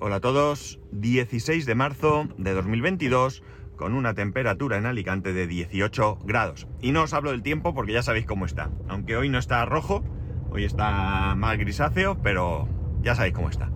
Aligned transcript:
Hola 0.00 0.16
a 0.16 0.20
todos, 0.20 0.78
16 0.92 1.66
de 1.66 1.74
marzo 1.74 2.28
de 2.38 2.52
2022 2.52 3.42
con 3.74 3.94
una 3.94 4.14
temperatura 4.14 4.76
en 4.76 4.86
Alicante 4.86 5.32
de 5.32 5.48
18 5.48 6.20
grados. 6.22 6.68
Y 6.80 6.92
no 6.92 7.02
os 7.02 7.12
hablo 7.14 7.32
del 7.32 7.42
tiempo 7.42 7.74
porque 7.74 7.94
ya 7.94 8.04
sabéis 8.04 8.24
cómo 8.24 8.46
está. 8.46 8.70
Aunque 8.88 9.16
hoy 9.16 9.28
no 9.28 9.38
está 9.38 9.64
rojo, 9.64 10.04
hoy 10.50 10.62
está 10.62 11.34
más 11.34 11.58
grisáceo, 11.58 12.16
pero 12.22 12.68
ya 13.02 13.16
sabéis 13.16 13.34
cómo 13.34 13.50
está. 13.50 13.72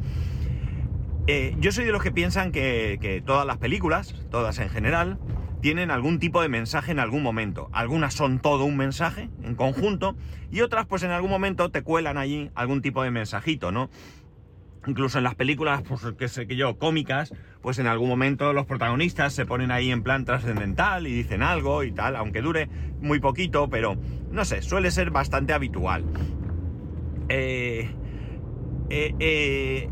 Eh, 1.27 1.57
yo 1.59 1.73
soy 1.73 1.87
de 1.87 1.93
los 1.93 2.05
que 2.05 2.13
piensan 2.13 2.53
que, 2.53 2.99
que 3.01 3.21
todas 3.21 3.45
las 3.45 3.59
películas, 3.59 4.15
todas 4.31 4.61
en 4.61 4.69
general, 4.69 5.19
tienen 5.61 5.91
algún 5.91 6.21
tipo 6.21 6.41
de 6.41 6.49
mensaje 6.49 6.93
en 6.93 7.01
algún 7.01 7.25
momento. 7.25 7.69
Algunas 7.73 8.15
son 8.15 8.39
todo 8.39 8.65
un 8.65 8.77
mensaje 8.77 9.29
en 9.43 9.57
conjunto 9.57 10.17
y 10.53 10.61
otras 10.61 10.87
pues 10.87 11.03
en 11.03 11.11
algún 11.11 11.31
momento 11.31 11.71
te 11.71 11.83
cuelan 11.83 12.17
allí 12.17 12.51
algún 12.55 12.81
tipo 12.81 13.03
de 13.03 13.11
mensajito, 13.11 13.73
¿no? 13.73 13.89
Incluso 14.87 15.19
en 15.19 15.25
las 15.25 15.37
películas, 15.37 15.83
pues 15.83 16.03
qué 16.19 16.29
sé 16.29 16.47
que 16.47 16.57
yo, 16.57 16.77
cómicas, 16.77 17.33
pues 17.61 17.79
en 17.79 17.87
algún 17.87 18.09
momento 18.09 18.53
los 18.53 18.67
protagonistas 18.67 19.33
se 19.33 19.47
ponen 19.47 19.71
ahí 19.71 19.91
en 19.93 20.03
plan 20.03 20.25
trascendental 20.25 21.07
y 21.07 21.13
dicen 21.13 21.43
algo 21.43 21.85
y 21.85 21.93
tal, 21.93 22.17
aunque 22.17 22.43
dure 22.43 22.69
muy 23.01 23.21
poquito, 23.21 23.71
pero 23.71 23.97
no 24.31 24.45
sé, 24.45 24.63
suele 24.63 24.91
ser 24.91 25.11
bastante 25.11 25.53
habitual. 25.53 26.05
Eh, 27.29 27.91
eh, 28.91 29.15
eh, 29.21 29.89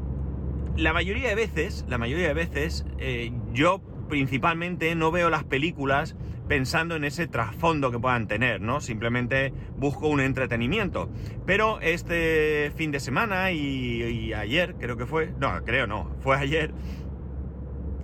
la 0.77 0.93
mayoría 0.93 1.29
de 1.31 1.35
veces, 1.35 1.85
la 1.89 1.97
mayoría 1.97 2.29
de 2.29 2.35
veces, 2.35 2.85
eh, 2.99 3.33
yo 3.53 3.81
principalmente 4.09 4.95
no 4.95 5.11
veo 5.11 5.31
las 5.31 5.45
películas 5.45 6.17
pensando 6.51 6.97
en 6.97 7.05
ese 7.05 7.29
trasfondo 7.29 7.93
que 7.93 8.01
puedan 8.01 8.27
tener, 8.27 8.61
¿no? 8.61 8.81
Simplemente 8.81 9.53
busco 9.77 10.09
un 10.09 10.19
entretenimiento. 10.19 11.09
Pero 11.47 11.81
este 11.81 12.73
fin 12.75 12.91
de 12.91 12.99
semana 12.99 13.53
y, 13.53 14.33
ayer, 14.33 14.75
creo 14.75 14.97
que 14.97 15.07
fue, 15.07 15.33
no, 15.39 15.63
creo 15.65 15.87
no, 15.87 16.11
fue 16.19 16.37
ayer, 16.37 16.75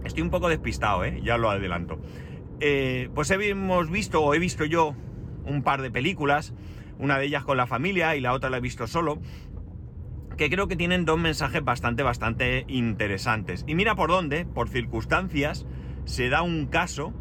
estoy 0.04 0.22
un 0.22 0.30
poco 0.30 0.48
despistado, 0.48 1.04
¿eh? 1.04 1.20
Ya 1.24 1.38
lo 1.38 1.50
adelanto. 1.50 1.98
Eh, 2.60 3.10
pues 3.16 3.32
hemos 3.32 3.90
visto, 3.90 4.22
o 4.22 4.32
he 4.32 4.38
visto 4.38 4.64
yo, 4.64 4.94
un 5.44 5.64
par 5.64 5.82
de 5.82 5.90
películas, 5.90 6.54
una 7.00 7.18
de 7.18 7.24
ellas 7.24 7.42
con 7.42 7.56
la 7.56 7.66
familia 7.66 8.14
y 8.14 8.20
la 8.20 8.32
otra 8.32 8.48
la 8.48 8.58
he 8.58 8.60
visto 8.60 8.86
solo, 8.86 9.18
que 10.36 10.48
creo 10.48 10.68
que 10.68 10.76
tienen 10.76 11.04
dos 11.04 11.18
mensajes 11.18 11.64
bastante, 11.64 12.04
bastante 12.04 12.64
interesantes. 12.68 13.64
Y 13.66 13.74
mira 13.74 13.96
por 13.96 14.08
dónde, 14.08 14.44
por 14.44 14.68
circunstancias, 14.68 15.66
se 16.04 16.28
da 16.28 16.42
un 16.42 16.66
caso 16.66 17.12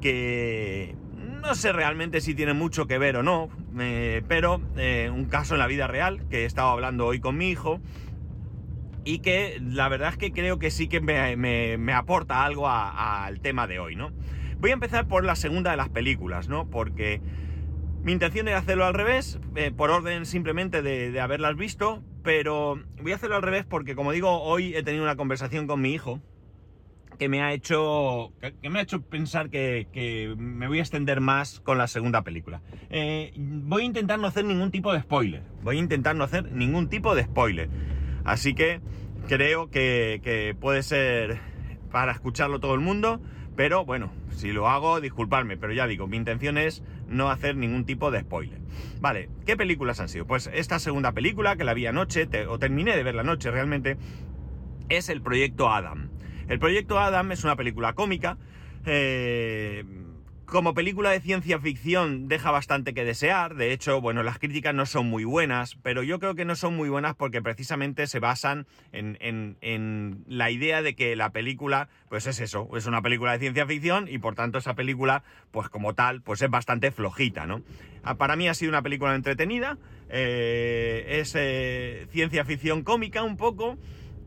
que 0.00 0.94
no 1.42 1.54
sé 1.54 1.72
realmente 1.72 2.20
si 2.20 2.34
tiene 2.34 2.52
mucho 2.54 2.86
que 2.86 2.98
ver 2.98 3.16
o 3.16 3.22
no, 3.22 3.48
eh, 3.78 4.22
pero 4.28 4.60
eh, 4.76 5.10
un 5.12 5.24
caso 5.26 5.54
en 5.54 5.60
la 5.60 5.66
vida 5.66 5.86
real 5.86 6.20
que 6.30 6.42
he 6.42 6.44
estado 6.44 6.68
hablando 6.70 7.06
hoy 7.06 7.20
con 7.20 7.36
mi 7.36 7.50
hijo 7.50 7.80
y 9.04 9.20
que 9.20 9.58
la 9.60 9.88
verdad 9.88 10.10
es 10.10 10.16
que 10.18 10.32
creo 10.32 10.58
que 10.58 10.70
sí 10.70 10.88
que 10.88 11.00
me, 11.00 11.36
me- 11.36 11.94
aporta 11.94 12.44
algo 12.44 12.68
al 12.68 13.40
tema 13.40 13.66
de 13.66 13.78
hoy, 13.78 13.96
¿no? 13.96 14.12
Voy 14.58 14.70
a 14.70 14.74
empezar 14.74 15.06
por 15.06 15.24
la 15.24 15.36
segunda 15.36 15.70
de 15.70 15.76
las 15.76 15.88
películas, 15.88 16.48
¿no? 16.48 16.68
Porque 16.68 17.22
mi 18.02 18.12
intención 18.12 18.48
era 18.48 18.58
hacerlo 18.58 18.84
al 18.84 18.94
revés, 18.94 19.38
eh, 19.54 19.70
por 19.74 19.90
orden 19.90 20.26
simplemente 20.26 20.82
de 20.82 21.20
haberlas 21.20 21.56
visto, 21.56 22.02
pero 22.22 22.78
voy 23.02 23.12
a 23.12 23.14
hacerlo 23.14 23.36
al 23.36 23.42
revés 23.42 23.64
porque, 23.64 23.94
como 23.94 24.12
digo, 24.12 24.42
hoy 24.42 24.74
he 24.76 24.82
tenido 24.82 25.04
una 25.04 25.16
conversación 25.16 25.66
con 25.66 25.80
mi 25.80 25.92
hijo 25.94 26.20
que 27.18 27.28
me 27.28 27.42
ha 27.42 27.52
hecho, 27.52 28.32
que, 28.40 28.70
me 28.70 28.78
ha 28.78 28.82
hecho 28.82 29.02
pensar 29.02 29.50
que, 29.50 29.88
que 29.92 30.34
me 30.38 30.68
voy 30.68 30.78
a 30.78 30.82
extender 30.82 31.20
más 31.20 31.60
con 31.60 31.76
la 31.76 31.86
segunda 31.88 32.22
película. 32.22 32.62
Eh, 32.90 33.32
voy 33.36 33.82
a 33.82 33.86
intentar 33.86 34.18
no 34.18 34.26
hacer 34.26 34.44
ningún 34.44 34.70
tipo 34.70 34.92
de 34.92 35.00
spoiler. 35.00 35.42
Voy 35.62 35.76
a 35.76 35.80
intentar 35.80 36.14
no 36.16 36.24
hacer 36.24 36.52
ningún 36.52 36.88
tipo 36.88 37.14
de 37.14 37.24
spoiler. 37.24 37.68
Así 38.24 38.54
que 38.54 38.80
creo 39.26 39.70
que, 39.70 40.20
que 40.22 40.56
puede 40.58 40.82
ser 40.82 41.40
para 41.90 42.12
escucharlo 42.12 42.60
todo 42.60 42.74
el 42.74 42.80
mundo. 42.80 43.20
Pero 43.56 43.84
bueno, 43.84 44.12
si 44.30 44.52
lo 44.52 44.68
hago, 44.68 45.00
disculpadme, 45.00 45.56
pero 45.56 45.72
ya 45.72 45.88
digo, 45.88 46.06
mi 46.06 46.16
intención 46.16 46.58
es 46.58 46.84
no 47.08 47.28
hacer 47.28 47.56
ningún 47.56 47.84
tipo 47.84 48.12
de 48.12 48.20
spoiler. 48.20 48.60
Vale, 49.00 49.30
¿qué 49.46 49.56
películas 49.56 49.98
han 49.98 50.08
sido? 50.08 50.26
Pues 50.26 50.48
esta 50.52 50.78
segunda 50.78 51.10
película, 51.10 51.56
que 51.56 51.64
la 51.64 51.74
vi 51.74 51.86
anoche, 51.86 52.28
o 52.46 52.58
terminé 52.60 52.96
de 52.96 53.02
ver 53.02 53.16
la 53.16 53.24
noche 53.24 53.50
realmente, 53.50 53.96
es 54.88 55.08
el 55.08 55.22
Proyecto 55.22 55.70
Adam. 55.70 56.08
El 56.48 56.58
Proyecto 56.58 56.98
Adam 56.98 57.30
es 57.32 57.44
una 57.44 57.56
película 57.56 57.92
cómica. 57.92 58.38
eh, 58.86 59.84
como 60.46 60.72
película 60.72 61.10
de 61.10 61.20
ciencia 61.20 61.58
ficción 61.58 62.26
deja 62.26 62.50
bastante 62.50 62.94
que 62.94 63.04
desear. 63.04 63.54
De 63.54 63.70
hecho, 63.74 64.00
bueno, 64.00 64.22
las 64.22 64.38
críticas 64.38 64.74
no 64.74 64.86
son 64.86 65.06
muy 65.06 65.24
buenas, 65.24 65.74
pero 65.82 66.02
yo 66.02 66.18
creo 66.18 66.34
que 66.34 66.46
no 66.46 66.56
son 66.56 66.74
muy 66.74 66.88
buenas 66.88 67.14
porque 67.14 67.42
precisamente 67.42 68.06
se 68.06 68.18
basan 68.18 68.66
en, 68.92 69.18
en- 69.20 69.58
en 69.60 70.24
la 70.26 70.50
idea 70.50 70.80
de 70.80 70.94
que 70.94 71.16
la 71.16 71.32
película, 71.32 71.90
pues 72.08 72.26
es 72.26 72.40
eso, 72.40 72.66
es 72.78 72.86
una 72.86 73.02
película 73.02 73.32
de 73.32 73.40
ciencia 73.40 73.66
ficción 73.66 74.08
y 74.08 74.16
por 74.20 74.34
tanto 74.36 74.56
esa 74.56 74.72
película, 74.72 75.22
pues 75.50 75.68
como 75.68 75.94
tal, 75.94 76.22
pues 76.22 76.40
es 76.40 76.48
bastante 76.48 76.92
flojita, 76.92 77.44
¿no? 77.44 77.60
Ah, 78.02 78.14
Para 78.14 78.34
mí 78.34 78.48
ha 78.48 78.54
sido 78.54 78.70
una 78.70 78.80
película 78.80 79.14
entretenida, 79.14 79.76
eh, 80.08 81.18
es 81.20 81.34
eh, 81.36 82.06
ciencia 82.10 82.46
ficción 82.46 82.84
cómica 82.84 83.22
un 83.22 83.36
poco. 83.36 83.76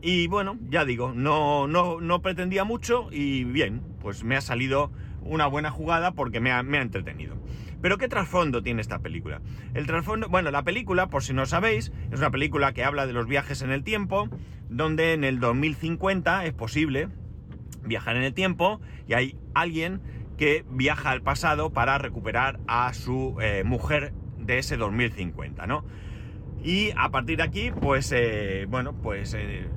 Y 0.02 0.26
bueno, 0.26 0.58
ya 0.68 0.84
digo, 0.84 1.12
no, 1.14 1.68
no, 1.68 2.00
no 2.00 2.22
pretendía 2.22 2.64
mucho 2.64 3.08
y 3.12 3.44
bien, 3.44 3.82
pues 4.00 4.24
me 4.24 4.36
ha 4.36 4.40
salido 4.40 4.90
una 5.22 5.46
buena 5.46 5.70
jugada 5.70 6.10
porque 6.12 6.40
me 6.40 6.50
ha, 6.50 6.64
me 6.64 6.78
ha 6.78 6.82
entretenido. 6.82 7.36
Pero 7.80 7.98
¿qué 7.98 8.08
trasfondo 8.08 8.64
tiene 8.64 8.80
esta 8.80 8.98
película? 8.98 9.40
El 9.74 9.86
trasfondo, 9.86 10.28
bueno, 10.28 10.50
la 10.50 10.64
película, 10.64 11.08
por 11.08 11.22
si 11.22 11.32
no 11.32 11.46
sabéis, 11.46 11.92
es 12.10 12.18
una 12.18 12.30
película 12.30 12.72
que 12.72 12.82
habla 12.82 13.06
de 13.06 13.12
los 13.12 13.28
viajes 13.28 13.62
en 13.62 13.70
el 13.70 13.84
tiempo, 13.84 14.28
donde 14.68 15.12
en 15.12 15.22
el 15.22 15.38
2050 15.38 16.46
es 16.46 16.52
posible 16.52 17.08
viajar 17.84 18.16
en 18.16 18.24
el 18.24 18.34
tiempo 18.34 18.80
y 19.06 19.14
hay 19.14 19.36
alguien 19.54 20.00
que 20.36 20.64
viaja 20.68 21.10
al 21.10 21.22
pasado 21.22 21.70
para 21.70 21.98
recuperar 21.98 22.58
a 22.66 22.92
su 22.92 23.36
eh, 23.40 23.62
mujer 23.64 24.12
de 24.38 24.58
ese 24.58 24.76
2050, 24.76 25.66
¿no? 25.68 25.84
Y 26.64 26.90
a 26.96 27.10
partir 27.10 27.38
de 27.38 27.42
aquí, 27.42 27.70
pues, 27.70 28.12
eh, 28.12 28.66
bueno, 28.68 28.94
pues 28.94 29.34
eh, 29.34 29.68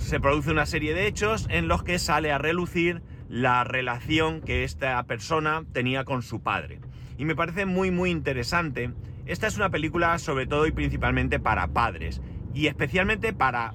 se 0.00 0.18
produce 0.18 0.50
una 0.50 0.66
serie 0.66 0.94
de 0.94 1.06
hechos 1.06 1.46
en 1.50 1.68
los 1.68 1.84
que 1.84 1.98
sale 1.98 2.32
a 2.32 2.38
relucir 2.38 3.02
la 3.28 3.62
relación 3.62 4.40
que 4.40 4.64
esta 4.64 5.00
persona 5.04 5.64
tenía 5.72 6.04
con 6.04 6.22
su 6.22 6.42
padre. 6.42 6.80
Y 7.16 7.24
me 7.24 7.36
parece 7.36 7.66
muy, 7.66 7.90
muy 7.90 8.10
interesante. 8.10 8.90
Esta 9.26 9.46
es 9.46 9.56
una 9.56 9.70
película 9.70 10.18
sobre 10.18 10.46
todo 10.46 10.66
y 10.66 10.72
principalmente 10.72 11.38
para 11.38 11.68
padres. 11.68 12.20
Y 12.54 12.66
especialmente 12.66 13.32
para 13.32 13.74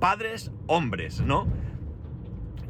padres 0.00 0.50
hombres, 0.66 1.20
¿no? 1.20 1.46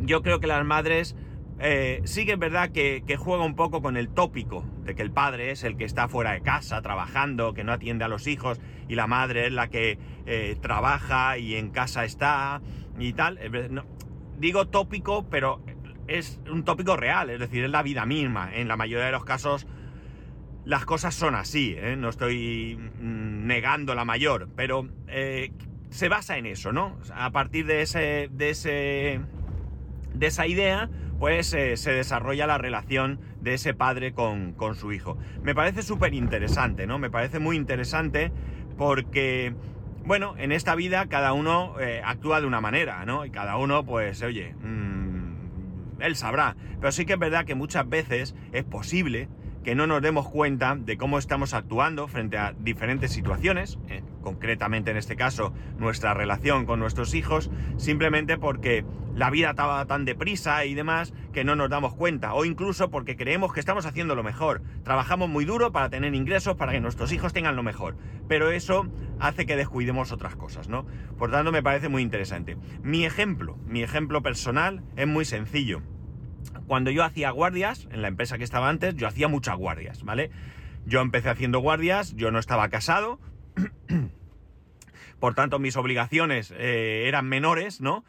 Yo 0.01 0.23
creo 0.23 0.41
que 0.41 0.49
las 0.49 0.65
madres 0.65 1.15
eh, 1.59 2.03
sí 2.05 2.27
que 2.27 2.33
es 2.33 2.39
verdad 2.39 2.71
que, 2.71 3.03
juega 3.19 3.45
un 3.45 3.57
poco 3.57 3.81
con 3.81 3.97
el 3.97 4.09
tópico 4.09 4.65
de 4.85 4.95
que 4.95 5.03
el 5.03 5.11
padre 5.11 5.53
es 5.53 5.65
el 5.65 5.77
que 5.77 5.85
está 5.85 6.07
fuera 6.07 6.33
de 6.33 6.43
casa 6.43 6.83
trabajando, 6.83 7.55
que 7.55 7.65
no 7.65 7.73
atiende 7.73 8.05
a 8.05 8.09
los 8.09 8.27
hijos 8.27 8.61
y 8.89 8.95
la 8.95 9.07
madre 9.07 9.47
es 9.47 9.53
la 9.53 9.69
que 9.69 9.99
eh, 10.27 10.57
trabaja 10.61 11.39
y 11.39 11.55
en 11.55 11.71
casa 11.71 12.05
está 12.05 12.61
y 12.99 13.13
tal. 13.13 13.39
No, 13.71 13.85
digo 14.39 14.69
tópico, 14.69 15.27
pero 15.29 15.63
es 16.07 16.41
un 16.51 16.65
tópico 16.65 16.97
real, 16.97 17.31
es 17.31 17.41
decir, 17.41 17.65
es 17.65 17.71
la 17.71 17.83
vida 17.83 18.07
misma. 18.07 18.55
En 18.55 18.69
la 18.69 18.77
mayoría 18.77 19.07
de 19.07 19.13
los 19.13 19.25
casos 19.25 19.67
las 20.67 20.85
cosas 20.85 21.15
son 21.15 21.37
así, 21.37 21.77
¿eh? 21.79 21.95
no 21.97 22.09
estoy 22.09 22.77
mm, 22.77 23.47
negando 23.47 23.95
la 23.95 24.05
mayor, 24.05 24.49
pero 24.57 24.89
eh, 25.07 25.53
se 25.91 26.09
basa 26.09 26.39
en 26.39 26.47
eso, 26.47 26.73
¿no? 26.73 26.99
A 27.15 27.31
partir 27.31 27.67
de 27.67 27.83
ese, 27.83 28.29
de 28.33 28.51
ese, 28.51 29.21
de 30.13 30.27
esa 30.27 30.47
idea, 30.49 30.91
pues 31.21 31.55
eh, 31.55 31.77
se 31.77 31.93
desarrolla 31.93 32.49
la 32.49 32.59
relación 32.59 33.21
de 33.41 33.55
ese 33.55 33.75
padre 33.75 34.13
con, 34.13 34.55
con 34.55 34.75
su 34.75 34.93
hijo. 34.93 35.17
Me 35.41 35.55
parece 35.55 35.83
súper 35.83 36.15
interesante, 36.15 36.89
¿no? 36.89 36.99
Me 36.99 37.11
parece 37.11 37.39
muy 37.39 37.57
interesante 37.57 38.33
porque, 38.77 39.55
bueno, 40.07 40.37
en 40.39 40.53
esta 40.53 40.77
vida 40.77 41.07
cada 41.07 41.33
uno 41.33 41.81
eh, 41.81 42.01
actúa 42.05 42.41
de 42.41 42.47
una 42.47 42.61
manera, 42.61 43.05
¿no? 43.05 43.25
Y 43.25 43.31
cada 43.31 43.57
uno, 43.57 43.85
pues, 43.85 44.23
oye, 44.23 44.55
mm, 44.55 46.01
él 46.01 46.15
sabrá. 46.15 46.57
Pero 46.81 46.93
sí 46.93 47.05
que 47.07 47.15
es 47.15 47.19
verdad 47.19 47.45
que 47.45 47.57
muchas 47.57 47.89
veces 47.89 48.37
es 48.53 48.63
posible 48.63 49.29
que 49.67 49.75
no 49.75 49.89
nos 49.89 50.01
demos 50.01 50.29
cuenta 50.29 50.77
de 50.77 50.97
cómo 50.97 51.19
estamos 51.19 51.53
actuando 51.53 52.07
frente 52.07 52.39
a 52.39 52.55
diferentes 52.57 53.11
situaciones, 53.11 53.81
eh, 53.89 54.01
concretamente 54.23 54.93
en 54.93 54.97
este 54.97 55.17
caso 55.17 55.53
nuestra 55.77 56.15
relación 56.15 56.67
con 56.67 56.79
nuestros 56.79 57.15
hijos, 57.15 57.51
simplemente 57.77 58.39
porque 58.39 58.85
la 59.17 59.29
vida 59.29 59.51
estaba 59.51 59.85
tan 59.87 60.05
deprisa 60.05 60.65
y 60.67 60.75
demás 60.75 61.13
que 61.33 61.43
no 61.43 61.57
nos 61.57 61.69
damos 61.69 61.97
cuenta, 61.97 62.35
o 62.35 62.45
incluso 62.45 62.91
porque 62.91 63.17
creemos 63.17 63.53
que 63.53 63.59
estamos 63.59 63.87
haciendo 63.87 64.15
lo 64.15 64.23
mejor. 64.23 64.63
Trabajamos 64.85 65.29
muy 65.29 65.45
duro 65.45 65.73
para 65.73 65.91
tener 65.91 66.15
ingresos, 66.15 66.55
para 66.55 66.71
que 66.71 66.81
nuestros 66.81 67.11
hijos 67.11 67.33
tengan 67.33 67.57
lo 67.57 67.65
mejor, 67.65 67.97
pero 68.29 68.53
eso 68.53 68.87
hace 69.19 69.47
que 69.47 69.57
descuidemos 69.57 70.13
otras 70.13 70.37
cosas, 70.37 70.69
¿no? 70.69 70.87
Por 71.19 71.33
tanto, 71.33 71.51
me 71.51 71.65
parece 71.65 71.89
muy 71.89 72.03
interesante. 72.03 72.57
Mi 72.85 73.05
ejemplo, 73.05 73.59
mi 73.67 73.83
ejemplo 73.83 74.23
personal 74.23 74.85
es 74.95 75.09
muy 75.09 75.25
sencillo 75.25 75.83
cuando 76.67 76.91
yo 76.91 77.05
hacía 77.05 77.31
guardias, 77.31 77.89
en 77.91 78.03
la 78.03 78.09
empresa 78.09 78.39
que 78.39 78.45
estaba 78.45 78.69
antes, 78.69 78.95
yo 78.97 79.07
hacía 79.07 79.29
muchas 79.29 79.57
guardias, 79.57 80.03
¿vale? 80.05 80.31
Yo 80.87 81.01
empecé 81.01 81.29
haciendo 81.29 81.61
guardias, 81.61 82.15
yo 82.15 82.31
no 82.31 82.39
estaba 82.39 82.69
casado, 82.69 83.19
por 85.21 85.35
tanto 85.35 85.59
mis 85.59 85.77
obligaciones 85.77 86.53
eh, 86.57 87.05
eran 87.07 87.29
menores, 87.29 87.81
¿no? 87.81 88.05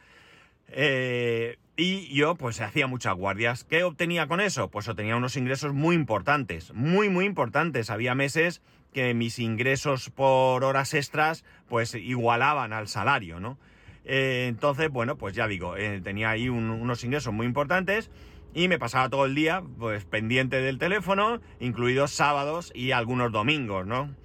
Eh, 0.70 1.58
y 1.76 2.14
yo 2.14 2.36
pues 2.36 2.60
hacía 2.60 2.88
muchas 2.88 3.16
guardias. 3.16 3.64
¿Qué 3.64 3.84
obtenía 3.84 4.28
con 4.28 4.42
eso? 4.42 4.70
Pues 4.70 4.88
obtenía 4.88 5.16
unos 5.16 5.38
ingresos 5.38 5.74
muy 5.74 5.96
importantes, 5.96 6.74
muy 6.74 7.10
muy 7.10 7.26
importantes. 7.26 7.90
Había 7.90 8.16
meses 8.16 8.62
que 8.94 9.14
mis 9.14 9.40
ingresos 9.40 10.10
por 10.10 10.64
horas 10.64 10.94
extras 10.94 11.46
pues 11.70 11.94
igualaban 11.96 12.74
al 12.74 12.88
salario, 12.88 13.40
¿no? 13.40 13.58
Eh, 14.06 14.46
entonces, 14.48 14.90
bueno, 14.90 15.18
pues 15.18 15.36
ya 15.36 15.48
digo, 15.48 15.76
tenía 16.04 16.30
ahí 16.30 16.48
unos 16.50 17.04
ingresos 17.04 17.34
muy 17.34 17.46
importantes 17.46 18.10
y 18.58 18.68
me 18.70 18.80
pasaba 18.80 19.08
todo 19.08 19.26
el 19.28 19.36
día 19.36 19.62
pues 19.78 20.04
pendiente 20.06 20.60
del 20.60 20.80
teléfono, 20.80 21.40
incluidos 21.60 22.10
sábados 22.10 22.72
y 22.74 22.90
algunos 22.90 23.32
domingos, 23.32 23.86
¿no? 23.86 24.16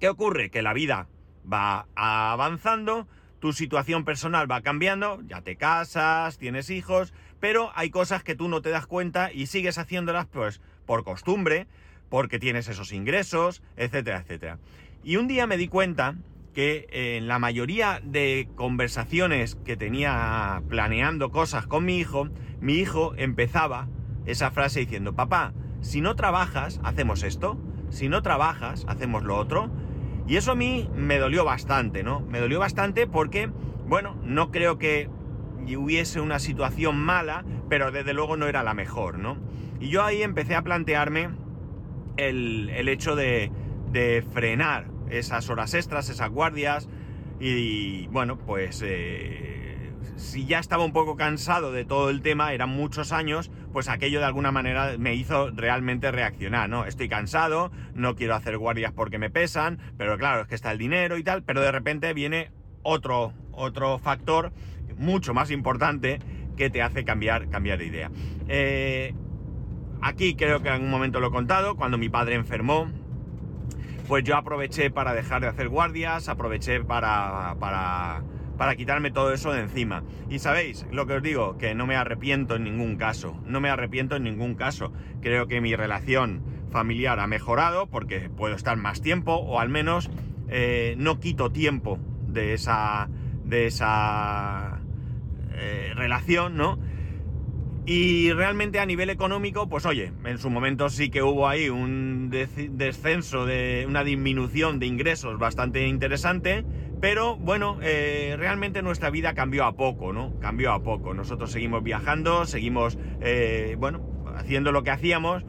¿Qué 0.00 0.08
ocurre? 0.08 0.48
Que 0.48 0.62
la 0.62 0.72
vida 0.72 1.06
va 1.52 1.86
avanzando, 1.94 3.06
tu 3.38 3.52
situación 3.52 4.06
personal 4.06 4.50
va 4.50 4.62
cambiando, 4.62 5.20
ya 5.26 5.42
te 5.42 5.56
casas, 5.56 6.38
tienes 6.38 6.70
hijos, 6.70 7.12
pero 7.38 7.72
hay 7.74 7.90
cosas 7.90 8.22
que 8.22 8.34
tú 8.34 8.48
no 8.48 8.62
te 8.62 8.70
das 8.70 8.86
cuenta 8.86 9.30
y 9.30 9.48
sigues 9.48 9.76
haciéndolas 9.76 10.24
pues 10.28 10.62
por 10.86 11.04
costumbre, 11.04 11.66
porque 12.08 12.38
tienes 12.38 12.68
esos 12.68 12.90
ingresos, 12.90 13.62
etcétera, 13.76 14.20
etcétera. 14.20 14.58
Y 15.04 15.16
un 15.16 15.28
día 15.28 15.46
me 15.46 15.58
di 15.58 15.68
cuenta 15.68 16.14
que 16.56 16.88
en 16.90 17.28
la 17.28 17.38
mayoría 17.38 18.00
de 18.02 18.48
conversaciones 18.54 19.56
que 19.56 19.76
tenía 19.76 20.62
planeando 20.70 21.30
cosas 21.30 21.66
con 21.66 21.84
mi 21.84 21.98
hijo, 21.98 22.30
mi 22.62 22.76
hijo 22.76 23.12
empezaba 23.18 23.88
esa 24.24 24.50
frase 24.50 24.80
diciendo, 24.80 25.14
papá, 25.14 25.52
si 25.82 26.00
no 26.00 26.16
trabajas, 26.16 26.80
hacemos 26.82 27.24
esto, 27.24 27.58
si 27.90 28.08
no 28.08 28.22
trabajas, 28.22 28.86
hacemos 28.88 29.22
lo 29.22 29.36
otro. 29.36 29.70
Y 30.26 30.36
eso 30.36 30.52
a 30.52 30.54
mí 30.54 30.88
me 30.94 31.18
dolió 31.18 31.44
bastante, 31.44 32.02
¿no? 32.02 32.20
Me 32.20 32.40
dolió 32.40 32.58
bastante 32.58 33.06
porque, 33.06 33.50
bueno, 33.86 34.16
no 34.24 34.50
creo 34.50 34.78
que 34.78 35.10
hubiese 35.76 36.22
una 36.22 36.38
situación 36.38 36.96
mala, 36.96 37.44
pero 37.68 37.92
desde 37.92 38.14
luego 38.14 38.38
no 38.38 38.46
era 38.46 38.62
la 38.62 38.72
mejor, 38.72 39.18
¿no? 39.18 39.36
Y 39.78 39.90
yo 39.90 40.02
ahí 40.02 40.22
empecé 40.22 40.54
a 40.54 40.62
plantearme 40.62 41.28
el, 42.16 42.88
hecho 42.88 43.14
de, 43.14 43.52
de 43.92 44.24
frenar 44.32 44.95
esas 45.10 45.48
horas 45.50 45.74
extras, 45.74 46.08
esas 46.08 46.30
guardias. 46.30 46.88
Y, 47.38 48.06
bueno, 48.08 48.38
pues 48.38 48.82
eh, 48.84 49.92
si 50.16 50.46
ya 50.46 50.58
estaba 50.58 50.84
un 50.84 50.92
poco 50.92 51.16
cansado 51.16 51.72
de 51.72 51.84
todo 51.84 52.10
el 52.10 52.22
tema, 52.22 52.52
eran 52.52 52.70
muchos 52.70 53.12
años, 53.12 53.50
pues 53.72 53.88
aquello 53.88 54.20
de 54.20 54.26
alguna 54.26 54.52
manera 54.52 54.96
me 54.98 55.14
hizo 55.14 55.50
realmente 55.50 56.10
reaccionar, 56.10 56.68
¿no? 56.68 56.86
Estoy 56.86 57.08
cansado, 57.08 57.70
no 57.94 58.16
quiero 58.16 58.34
hacer 58.34 58.56
guardias 58.58 58.92
porque 58.92 59.18
me 59.18 59.30
pesan, 59.30 59.78
pero 59.98 60.16
claro, 60.16 60.42
es 60.42 60.48
que 60.48 60.54
está 60.54 60.72
el 60.72 60.78
dinero 60.78 61.18
y 61.18 61.24
tal, 61.24 61.42
pero 61.42 61.60
de 61.60 61.72
repente 61.72 62.12
viene 62.14 62.50
otro, 62.82 63.32
otro 63.52 63.98
factor 63.98 64.52
mucho 64.96 65.34
más 65.34 65.50
importante 65.50 66.20
que 66.56 66.70
te 66.70 66.82
hace 66.82 67.04
cambiar, 67.04 67.48
cambiar 67.50 67.78
de 67.78 67.86
idea. 67.86 68.10
Eh, 68.48 69.14
aquí 70.00 70.34
creo 70.34 70.62
que 70.62 70.70
en 70.70 70.84
un 70.84 70.90
momento 70.90 71.20
lo 71.20 71.28
he 71.28 71.30
contado, 71.30 71.76
cuando 71.76 71.98
mi 71.98 72.08
padre 72.08 72.34
enfermó, 72.34 72.88
pues 74.08 74.24
yo 74.24 74.36
aproveché 74.36 74.90
para 74.90 75.14
dejar 75.14 75.42
de 75.42 75.48
hacer 75.48 75.68
guardias, 75.68 76.28
aproveché 76.28 76.82
para, 76.82 77.56
para, 77.58 78.22
para 78.56 78.76
quitarme 78.76 79.10
todo 79.10 79.32
eso 79.32 79.52
de 79.52 79.62
encima. 79.62 80.04
Y 80.30 80.38
sabéis, 80.38 80.86
lo 80.90 81.06
que 81.06 81.14
os 81.14 81.22
digo, 81.22 81.58
que 81.58 81.74
no 81.74 81.86
me 81.86 81.96
arrepiento 81.96 82.56
en 82.56 82.64
ningún 82.64 82.96
caso, 82.96 83.40
no 83.44 83.60
me 83.60 83.68
arrepiento 83.68 84.16
en 84.16 84.24
ningún 84.24 84.54
caso. 84.54 84.92
Creo 85.20 85.46
que 85.46 85.60
mi 85.60 85.74
relación 85.74 86.42
familiar 86.70 87.20
ha 87.20 87.26
mejorado 87.26 87.86
porque 87.86 88.28
puedo 88.28 88.54
estar 88.54 88.76
más 88.76 89.00
tiempo 89.00 89.34
o 89.34 89.60
al 89.60 89.68
menos 89.68 90.10
eh, 90.48 90.94
no 90.98 91.18
quito 91.18 91.50
tiempo 91.50 91.98
de 92.28 92.54
esa, 92.54 93.08
de 93.44 93.66
esa 93.66 94.80
eh, 95.52 95.92
relación, 95.94 96.56
¿no? 96.56 96.78
Y 97.88 98.32
realmente 98.32 98.80
a 98.80 98.86
nivel 98.86 99.10
económico, 99.10 99.68
pues 99.68 99.86
oye, 99.86 100.12
en 100.24 100.38
su 100.38 100.50
momento 100.50 100.88
sí 100.88 101.08
que 101.08 101.22
hubo 101.22 101.46
ahí 101.46 101.68
un 101.68 102.30
descenso 102.30 103.46
de 103.46 103.86
una 103.88 104.02
disminución 104.02 104.80
de 104.80 104.86
ingresos 104.86 105.38
bastante 105.38 105.86
interesante, 105.86 106.64
pero 107.00 107.36
bueno, 107.36 107.78
eh, 107.82 108.34
realmente 108.36 108.82
nuestra 108.82 109.10
vida 109.10 109.34
cambió 109.34 109.64
a 109.64 109.76
poco, 109.76 110.12
¿no? 110.12 110.36
Cambió 110.40 110.72
a 110.72 110.82
poco. 110.82 111.14
Nosotros 111.14 111.52
seguimos 111.52 111.84
viajando, 111.84 112.44
seguimos, 112.44 112.98
eh, 113.20 113.76
bueno, 113.78 114.04
haciendo 114.34 114.72
lo 114.72 114.82
que 114.82 114.90
hacíamos 114.90 115.44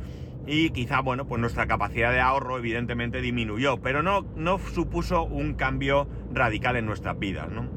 y 0.45 0.69
quizá, 0.69 0.99
bueno, 1.01 1.25
pues 1.25 1.41
nuestra 1.41 1.65
capacidad 1.65 2.11
de 2.11 2.19
ahorro 2.19 2.59
evidentemente 2.59 3.19
disminuyó, 3.19 3.81
pero 3.81 4.03
no, 4.03 4.27
no 4.35 4.59
supuso 4.59 5.23
un 5.23 5.55
cambio 5.55 6.07
radical 6.31 6.75
en 6.75 6.85
nuestras 6.85 7.17
vidas, 7.17 7.49
¿no? 7.49 7.67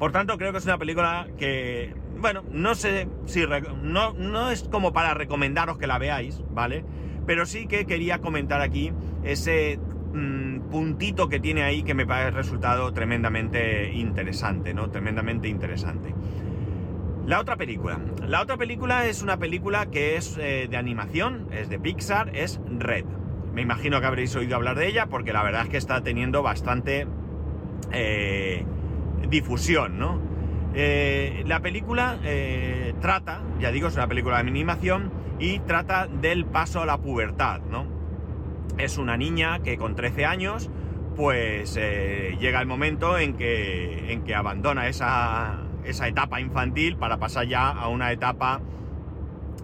Por 0.00 0.10
tanto, 0.10 0.36
creo 0.36 0.50
que 0.50 0.58
es 0.58 0.64
una 0.64 0.78
película 0.78 1.28
que 1.38 1.94
bueno, 2.18 2.44
no 2.50 2.74
sé 2.74 3.08
si... 3.26 3.44
No, 3.82 4.12
no 4.12 4.50
es 4.50 4.64
como 4.64 4.92
para 4.92 5.14
recomendaros 5.14 5.78
que 5.78 5.86
la 5.86 5.98
veáis, 5.98 6.42
¿vale? 6.50 6.84
Pero 7.26 7.46
sí 7.46 7.66
que 7.66 7.86
quería 7.86 8.20
comentar 8.20 8.60
aquí 8.60 8.92
ese 9.24 9.78
mm, 10.12 10.70
puntito 10.70 11.28
que 11.28 11.40
tiene 11.40 11.62
ahí 11.62 11.82
que 11.82 11.94
me 11.94 12.06
parece 12.06 12.30
resultado 12.30 12.92
tremendamente 12.92 13.92
interesante, 13.92 14.74
¿no? 14.74 14.90
Tremendamente 14.90 15.48
interesante. 15.48 16.14
La 17.26 17.40
otra 17.40 17.56
película. 17.56 17.98
La 18.26 18.40
otra 18.40 18.56
película 18.56 19.06
es 19.06 19.22
una 19.22 19.36
película 19.36 19.86
que 19.86 20.16
es 20.16 20.38
eh, 20.38 20.68
de 20.70 20.76
animación, 20.76 21.48
es 21.50 21.68
de 21.68 21.78
Pixar, 21.78 22.36
es 22.36 22.60
Red. 22.78 23.04
Me 23.52 23.62
imagino 23.62 24.00
que 24.00 24.06
habréis 24.06 24.36
oído 24.36 24.54
hablar 24.54 24.76
de 24.78 24.86
ella 24.86 25.06
porque 25.06 25.32
la 25.32 25.42
verdad 25.42 25.62
es 25.62 25.68
que 25.68 25.76
está 25.76 26.02
teniendo 26.02 26.42
bastante 26.42 27.08
eh, 27.90 28.64
difusión, 29.28 29.98
¿no? 29.98 30.20
Eh, 30.78 31.42
la 31.46 31.60
película 31.60 32.18
eh, 32.22 32.92
trata, 33.00 33.40
ya 33.58 33.72
digo, 33.72 33.88
es 33.88 33.94
una 33.94 34.08
película 34.08 34.36
de 34.36 34.42
animación 34.42 35.10
y 35.38 35.60
trata 35.60 36.06
del 36.06 36.44
paso 36.44 36.82
a 36.82 36.86
la 36.86 36.98
pubertad, 36.98 37.62
¿no? 37.62 37.86
Es 38.76 38.98
una 38.98 39.16
niña 39.16 39.60
que 39.60 39.78
con 39.78 39.96
13 39.96 40.26
años, 40.26 40.68
pues 41.16 41.78
eh, 41.80 42.36
llega 42.38 42.60
el 42.60 42.66
momento 42.66 43.16
en 43.16 43.38
que, 43.38 44.12
en 44.12 44.24
que 44.24 44.34
abandona 44.34 44.86
esa, 44.86 45.62
esa 45.84 46.08
etapa 46.08 46.42
infantil 46.42 46.98
para 46.98 47.16
pasar 47.16 47.46
ya 47.46 47.70
a 47.70 47.88
una 47.88 48.12
etapa 48.12 48.60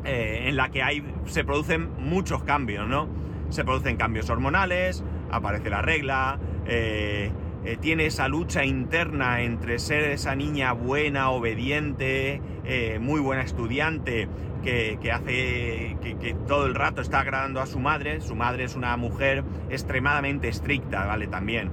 en 0.05 0.57
la 0.57 0.71
que 0.71 0.83
hay, 0.83 1.05
se 1.27 1.45
producen 1.45 1.91
muchos 1.99 2.43
cambios, 2.43 2.89
¿no? 2.89 3.07
Se 3.51 3.65
producen 3.65 3.97
cambios 3.97 4.31
hormonales, 4.31 5.05
aparece 5.31 5.71
la 5.71 5.83
regla, 5.83 6.41
tiene 7.81 8.07
esa 8.07 8.29
lucha 8.29 8.65
interna 8.65 9.43
entre 9.43 9.79
ser 9.79 10.05
esa 10.05 10.35
niña 10.35 10.73
buena, 10.73 11.31
obediente, 11.31 12.41
eh, 12.65 12.99
muy 13.01 13.21
buena 13.21 13.43
estudiante, 13.43 14.29
que, 14.63 15.13
hace 15.13 15.97
que, 16.01 16.37
todo 16.47 16.67
el 16.67 16.75
rato 16.75 17.03
está 17.03 17.21
agradando 17.21 17.61
a 17.61 17.67
su 17.67 17.79
madre. 17.79 18.21
Su 18.21 18.35
madre 18.35 18.65
es 18.65 18.75
una 18.75 18.97
mujer 18.97 19.45
extremadamente 19.71 20.49
estricta, 20.49 21.05
¿vale? 21.07 21.27
También. 21.27 21.71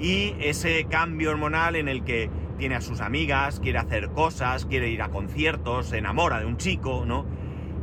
Y 0.00 0.34
ese 0.40 0.84
cambio 0.84 1.30
hormonal 1.30 1.76
en 1.76 1.88
el 1.88 2.04
que 2.04 2.30
tiene 2.58 2.76
a 2.76 2.80
sus 2.80 3.00
amigas, 3.00 3.60
quiere 3.60 3.78
hacer 3.78 4.10
cosas, 4.10 4.64
quiere 4.64 4.88
ir 4.88 5.02
a 5.02 5.08
conciertos, 5.08 5.86
se 5.86 5.98
enamora 5.98 6.40
de 6.40 6.46
un 6.46 6.56
chico, 6.56 7.04
¿no? 7.06 7.26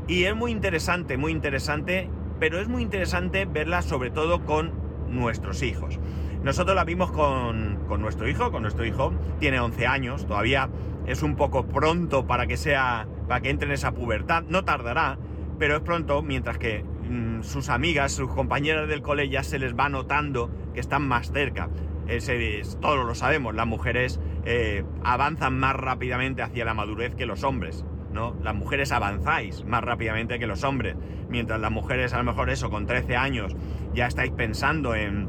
Y 0.07 0.23
es 0.23 0.35
muy 0.35 0.51
interesante, 0.51 1.17
muy 1.17 1.31
interesante, 1.31 2.09
pero 2.39 2.59
es 2.59 2.67
muy 2.67 2.81
interesante 2.81 3.45
verla 3.45 3.81
sobre 3.81 4.09
todo 4.09 4.45
con 4.45 4.71
nuestros 5.09 5.61
hijos. 5.63 5.99
Nosotros 6.43 6.75
la 6.75 6.83
vimos 6.83 7.11
con, 7.11 7.87
nuestro 7.99 8.27
hijo, 8.27 8.51
con 8.51 8.61
nuestro 8.61 8.85
hijo 8.85 9.13
tiene 9.39 9.59
11 9.59 9.87
años, 9.87 10.27
todavía 10.27 10.69
es 11.05 11.23
un 11.23 11.35
poco 11.35 11.65
pronto 11.65 12.27
para 12.27 12.47
que 12.47 12.57
sea, 12.57 13.07
para 13.27 13.41
que 13.41 13.49
entre 13.49 13.67
en 13.67 13.73
esa 13.73 13.93
pubertad, 13.93 14.43
no 14.47 14.63
tardará, 14.63 15.17
pero 15.59 15.75
es 15.75 15.81
pronto, 15.81 16.21
mientras 16.21 16.57
que 16.57 16.83
mm, 16.83 17.41
sus 17.43 17.69
amigas, 17.69 18.11
sus 18.11 18.31
compañeras 18.31 18.87
del 18.87 19.01
cole 19.01 19.29
ya 19.29 19.43
se 19.43 19.59
les 19.59 19.75
va 19.75 19.89
notando 19.89 20.49
que 20.73 20.79
están 20.79 21.07
más 21.07 21.31
cerca. 21.31 21.69
Ese, 22.07 22.61
todos 22.79 23.05
lo 23.05 23.15
sabemos, 23.15 23.53
las 23.53 23.67
mujeres 23.67 24.19
eh, 24.45 24.85
avanzan 25.03 25.59
más 25.59 25.75
rápidamente 25.75 26.41
hacia 26.41 26.63
la 26.63 26.73
madurez 26.73 27.15
que 27.15 27.25
los 27.25 27.43
hombres. 27.43 27.83
¿no? 28.13 28.35
Las 28.41 28.55
mujeres 28.55 28.91
avanzáis 28.91 29.65
más 29.65 29.83
rápidamente 29.83 30.39
que 30.39 30.47
los 30.47 30.63
hombres, 30.63 30.95
mientras 31.29 31.59
las 31.59 31.71
mujeres 31.71 32.13
a 32.13 32.17
lo 32.17 32.23
mejor 32.23 32.49
eso 32.49 32.69
con 32.69 32.85
13 32.85 33.15
años 33.17 33.55
ya 33.93 34.07
estáis 34.07 34.31
pensando 34.31 34.95
en, 34.95 35.27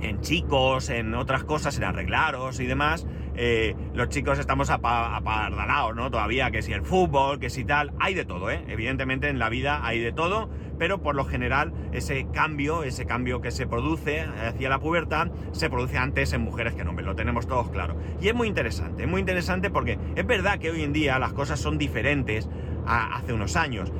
en 0.00 0.20
chicos, 0.20 0.90
en 0.90 1.14
otras 1.14 1.44
cosas, 1.44 1.76
en 1.76 1.84
arreglaros 1.84 2.60
y 2.60 2.66
demás, 2.66 3.06
eh, 3.36 3.76
los 3.94 4.08
chicos 4.08 4.38
estamos 4.38 4.68
apardalados, 4.70 5.94
¿no? 5.94 6.10
Todavía, 6.10 6.50
que 6.50 6.60
si 6.62 6.72
el 6.72 6.82
fútbol, 6.82 7.38
que 7.38 7.50
si 7.50 7.64
tal, 7.64 7.92
hay 8.00 8.14
de 8.14 8.24
todo, 8.24 8.50
¿eh? 8.50 8.64
Evidentemente 8.68 9.28
en 9.28 9.38
la 9.38 9.48
vida 9.48 9.80
hay 9.84 10.00
de 10.00 10.12
todo, 10.12 10.50
pero 10.78 11.02
por 11.02 11.14
lo 11.14 11.24
general 11.24 11.72
ese 11.92 12.26
cambio, 12.32 12.82
ese 12.82 13.06
cambio 13.06 13.40
que 13.40 13.50
se 13.50 13.66
produce 13.66 14.20
hacia 14.20 14.68
la 14.68 14.80
pubertad, 14.80 15.28
se 15.52 15.70
produce 15.70 15.98
antes 15.98 16.32
en 16.32 16.40
mujeres 16.40 16.74
que 16.74 16.82
en 16.82 16.88
hombres, 16.88 17.06
lo 17.06 17.14
tenemos 17.14 17.46
todos 17.46 17.70
claro. 17.70 17.96
Y 18.20 18.28
es 18.28 18.34
muy 18.34 18.48
interesante, 18.48 19.04
es 19.04 19.08
muy 19.08 19.20
interesante 19.20 19.70
porque 19.70 19.98
es 20.16 20.26
verdad 20.26 20.58
que 20.58 20.70
hoy 20.70 20.82
en 20.82 20.92
día 20.92 21.18
las 21.18 21.32
cosas 21.32 21.60
son 21.60 21.78
diferentes 21.78 22.48
a 22.86 23.16
hace 23.16 23.32
unos 23.32 23.56
años. 23.56 23.92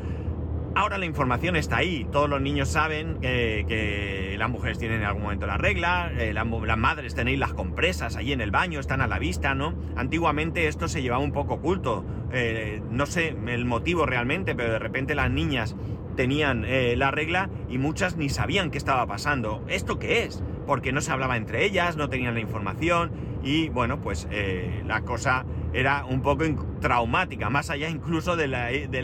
Ahora 0.78 0.96
la 0.96 1.06
información 1.06 1.56
está 1.56 1.78
ahí, 1.78 2.06
todos 2.12 2.30
los 2.30 2.40
niños 2.40 2.68
saben 2.68 3.18
que, 3.20 4.36
las 4.38 4.48
mujeres 4.48 4.78
tienen 4.78 5.00
en 5.00 5.06
algún 5.06 5.24
momento 5.24 5.44
la 5.44 5.58
regla, 5.58 6.12
eh, 6.16 6.32
las 6.32 6.78
madres 6.78 7.16
tenéis 7.16 7.36
las 7.36 7.52
compresas 7.52 8.14
ahí 8.14 8.32
en 8.32 8.40
el 8.40 8.52
baño, 8.52 8.78
están 8.78 9.00
a 9.00 9.08
la 9.08 9.18
vista, 9.18 9.56
¿no? 9.56 9.74
Antiguamente 9.96 10.68
esto 10.68 10.86
se 10.86 11.02
llevaba 11.02 11.20
un 11.20 11.32
poco 11.32 11.54
oculto, 11.54 12.04
eh, 12.32 12.80
no 12.92 13.06
sé 13.06 13.34
el 13.48 13.64
motivo 13.64 14.06
realmente, 14.06 14.54
pero 14.54 14.74
de 14.74 14.78
repente 14.78 15.16
las 15.16 15.32
niñas 15.32 15.74
tenían 16.14 16.64
eh, 16.64 16.94
la 16.96 17.10
regla 17.10 17.50
y 17.68 17.78
muchas 17.78 18.16
ni 18.16 18.28
sabían 18.28 18.70
qué 18.70 18.78
estaba 18.78 19.04
pasando. 19.04 19.64
¿Esto 19.66 19.98
qué 19.98 20.22
es? 20.22 20.44
Porque 20.64 20.92
no 20.92 21.00
se 21.00 21.10
hablaba 21.10 21.36
entre 21.36 21.64
ellas, 21.64 21.96
no 21.96 22.08
tenían 22.08 22.34
la 22.34 22.40
información 22.40 23.10
y 23.42 23.68
bueno, 23.68 24.00
pues 24.00 24.28
la 24.86 25.00
cosa 25.00 25.44
era 25.72 26.04
un 26.04 26.22
poco 26.22 26.44
traumática, 26.80 27.50
más 27.50 27.68
allá 27.68 27.88
incluso 27.88 28.36
del 28.36 28.54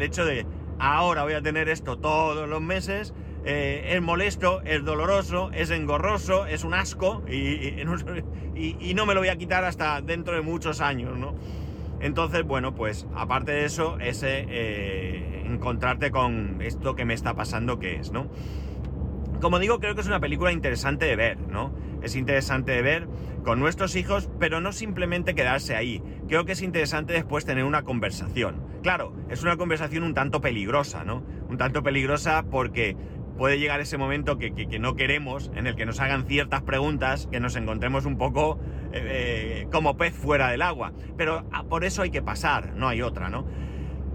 hecho 0.03 0.25
de 0.25 0.47
ahora 0.79 1.23
voy 1.23 1.35
a 1.35 1.43
tener 1.43 1.69
esto 1.69 1.99
todos 1.99 2.49
los 2.49 2.61
meses, 2.61 3.15
eh, 3.45 3.91
es 3.95 4.01
molesto, 4.03 4.63
es 4.63 4.85
doloroso, 4.85 5.51
es 5.53 5.71
engorroso, 5.71 6.47
es 6.47 6.65
un 6.65 6.73
asco 6.75 7.23
y, 7.29 7.83
no 8.95 9.07
me 9.07 9.15
lo 9.15 9.21
voy 9.21 9.29
a 9.29 9.37
quitar 9.37 9.65
hasta 9.65 10.01
dentro 10.01 10.35
de 10.35 10.41
muchos 10.41 10.81
años, 10.81 11.19
¿no? 11.19 11.35
Entonces, 12.01 12.43
bueno, 12.45 12.75
pues 12.75 13.07
aparte 13.15 13.53
de 13.53 13.65
eso, 13.65 13.99
ese 13.99 14.47
eh, 14.49 15.43
encontrarte 15.47 16.11
con 16.11 16.61
esto 16.61 16.95
que 16.95 17.05
me 17.05 17.15
está 17.15 17.35
pasando 17.35 17.79
que 17.79 17.97
es, 17.97 18.13
¿no? 18.13 18.29
Como 19.41 19.59
digo, 19.59 19.79
creo 19.79 19.95
que 19.95 20.01
es 20.01 20.07
una 20.07 20.21
película 20.21 20.53
interesante 20.53 21.05
de 21.05 21.17
ver, 21.17 21.39
¿no? 21.39 21.73
Es 22.05 22.17
interesante 22.17 22.73
de 22.73 22.83
ver 22.83 23.09
con 23.45 23.59
nuestros 23.59 23.97
hijos, 23.97 24.29
pero 24.39 24.61
no 24.61 24.73
simplemente 24.73 25.35
quedarse 25.35 25.75
ahí. 25.75 26.03
Creo 26.29 26.45
que 26.45 26.53
es 26.53 26.63
interesante 26.63 27.15
después 27.15 27.47
tener 27.47 27.65
una 27.65 27.83
conversación. 27.83 28.63
Claro, 28.83 29.17
es 29.31 29.43
una 29.43 29.57
conversación 29.57 30.03
un 30.03 30.13
tanto 30.13 30.43
peligrosa, 30.43 31.05
¿no? 31.05 31.25
Un 31.49 31.57
tanto 31.57 31.83
peligrosa 31.83 32.45
porque 32.51 32.95
puede 33.39 33.59
llegar 33.59 33.81
ese 33.81 33.97
momento 33.97 34.37
que, 34.39 34.51
no 34.79 34.97
queremos, 34.97 35.51
en 35.55 35.67
el 35.67 35.77
que 35.77 35.87
nos 35.87 35.99
hagan 35.99 36.27
ciertas 36.27 36.63
preguntas, 36.63 37.27
que 37.33 37.41
nos 37.41 37.57
encontremos 37.57 38.05
un 38.05 38.19
poco 38.19 38.61
eh, 38.93 39.63
eh, 39.65 39.69
como 39.73 39.97
pez 39.97 40.15
fuera 40.15 40.51
del 40.51 40.61
agua. 40.61 40.93
Pero 41.17 41.47
ah, 41.53 41.65
por 41.65 41.85
eso 41.85 42.03
hay 42.03 42.11
que 42.11 42.23
pasar, 42.23 42.75
no 42.75 42.89
hay 42.89 43.01
otra, 43.01 43.31
¿no? 43.31 43.47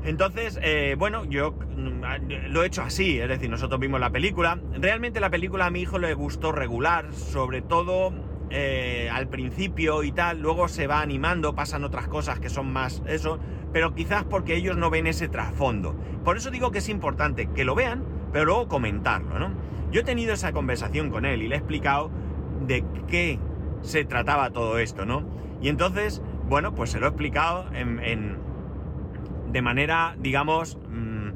Entonces, 0.03 0.58
eh, 0.62 0.96
bueno, 0.98 1.25
yo 1.25 1.51
mm, 1.51 2.50
lo 2.50 2.63
he 2.63 2.68
hecho 2.68 2.82
así, 2.82 3.20
es 3.20 3.27
decir, 3.27 3.50
nosotros 3.50 3.79
vimos 3.79 4.00
la 4.00 4.10
película. 4.10 4.60
Realmente 4.74 5.20
la 5.20 5.29
película 5.29 5.65
a 5.65 5.70
mi 5.70 5.82
hijo 5.82 6.00
le 6.00 6.13
gustó 6.13 6.51
regular, 6.51 7.13
sobre 7.13 7.62
todo 7.62 8.13
eh, 8.50 9.10
al 9.12 9.27
principio 9.27 10.03
y 10.03 10.12
tal, 10.12 10.41
luego 10.41 10.68
se 10.68 10.88
va 10.88 11.01
animando, 11.01 11.53
pasan 11.53 11.84
otras 11.84 12.08
cosas 12.08 12.39
que 12.39 12.50
son 12.50 12.72
más 12.72 13.03
eso, 13.08 13.39
pero 13.74 13.94
quizás 13.94 14.24
porque 14.24 14.56
ellos 14.56 14.77
no 14.77 14.89
ven 14.89 15.06
ese 15.06 15.27
trasfondo. 15.27 15.96
Por 16.24 16.38
eso 16.38 16.50
digo 16.50 16.72
que 16.72 16.79
es 16.79 16.89
importante 16.89 17.48
que 17.48 17.65
lo 17.65 17.75
vean, 17.75 18.03
pero 18.32 18.46
luego 18.46 18.68
comentarlo, 18.68 19.38
¿no? 19.38 19.51
Yo 19.91 20.01
he 20.01 20.03
tenido 20.03 20.34
esa 20.34 20.53
conversación 20.53 21.10
con 21.10 21.25
él 21.25 21.41
y 21.41 21.48
le 21.48 21.56
he 21.56 21.58
explicado 21.58 22.10
de 22.65 22.86
qué 23.08 23.39
se 23.82 24.06
trataba 24.06 24.51
todo 24.51 24.79
esto, 24.79 25.06
¿no? 25.06 25.24
Y 25.62 25.70
entonces, 25.70 26.22
bueno, 26.48 26.74
pues 26.74 26.91
se 26.91 27.00
lo 27.00 27.06
he 27.08 27.10
explicado 27.10 27.65
en 27.74 28.49
de 29.51 29.62
manera, 29.62 30.15
digamos, 30.20 30.77
mm, 30.89 31.29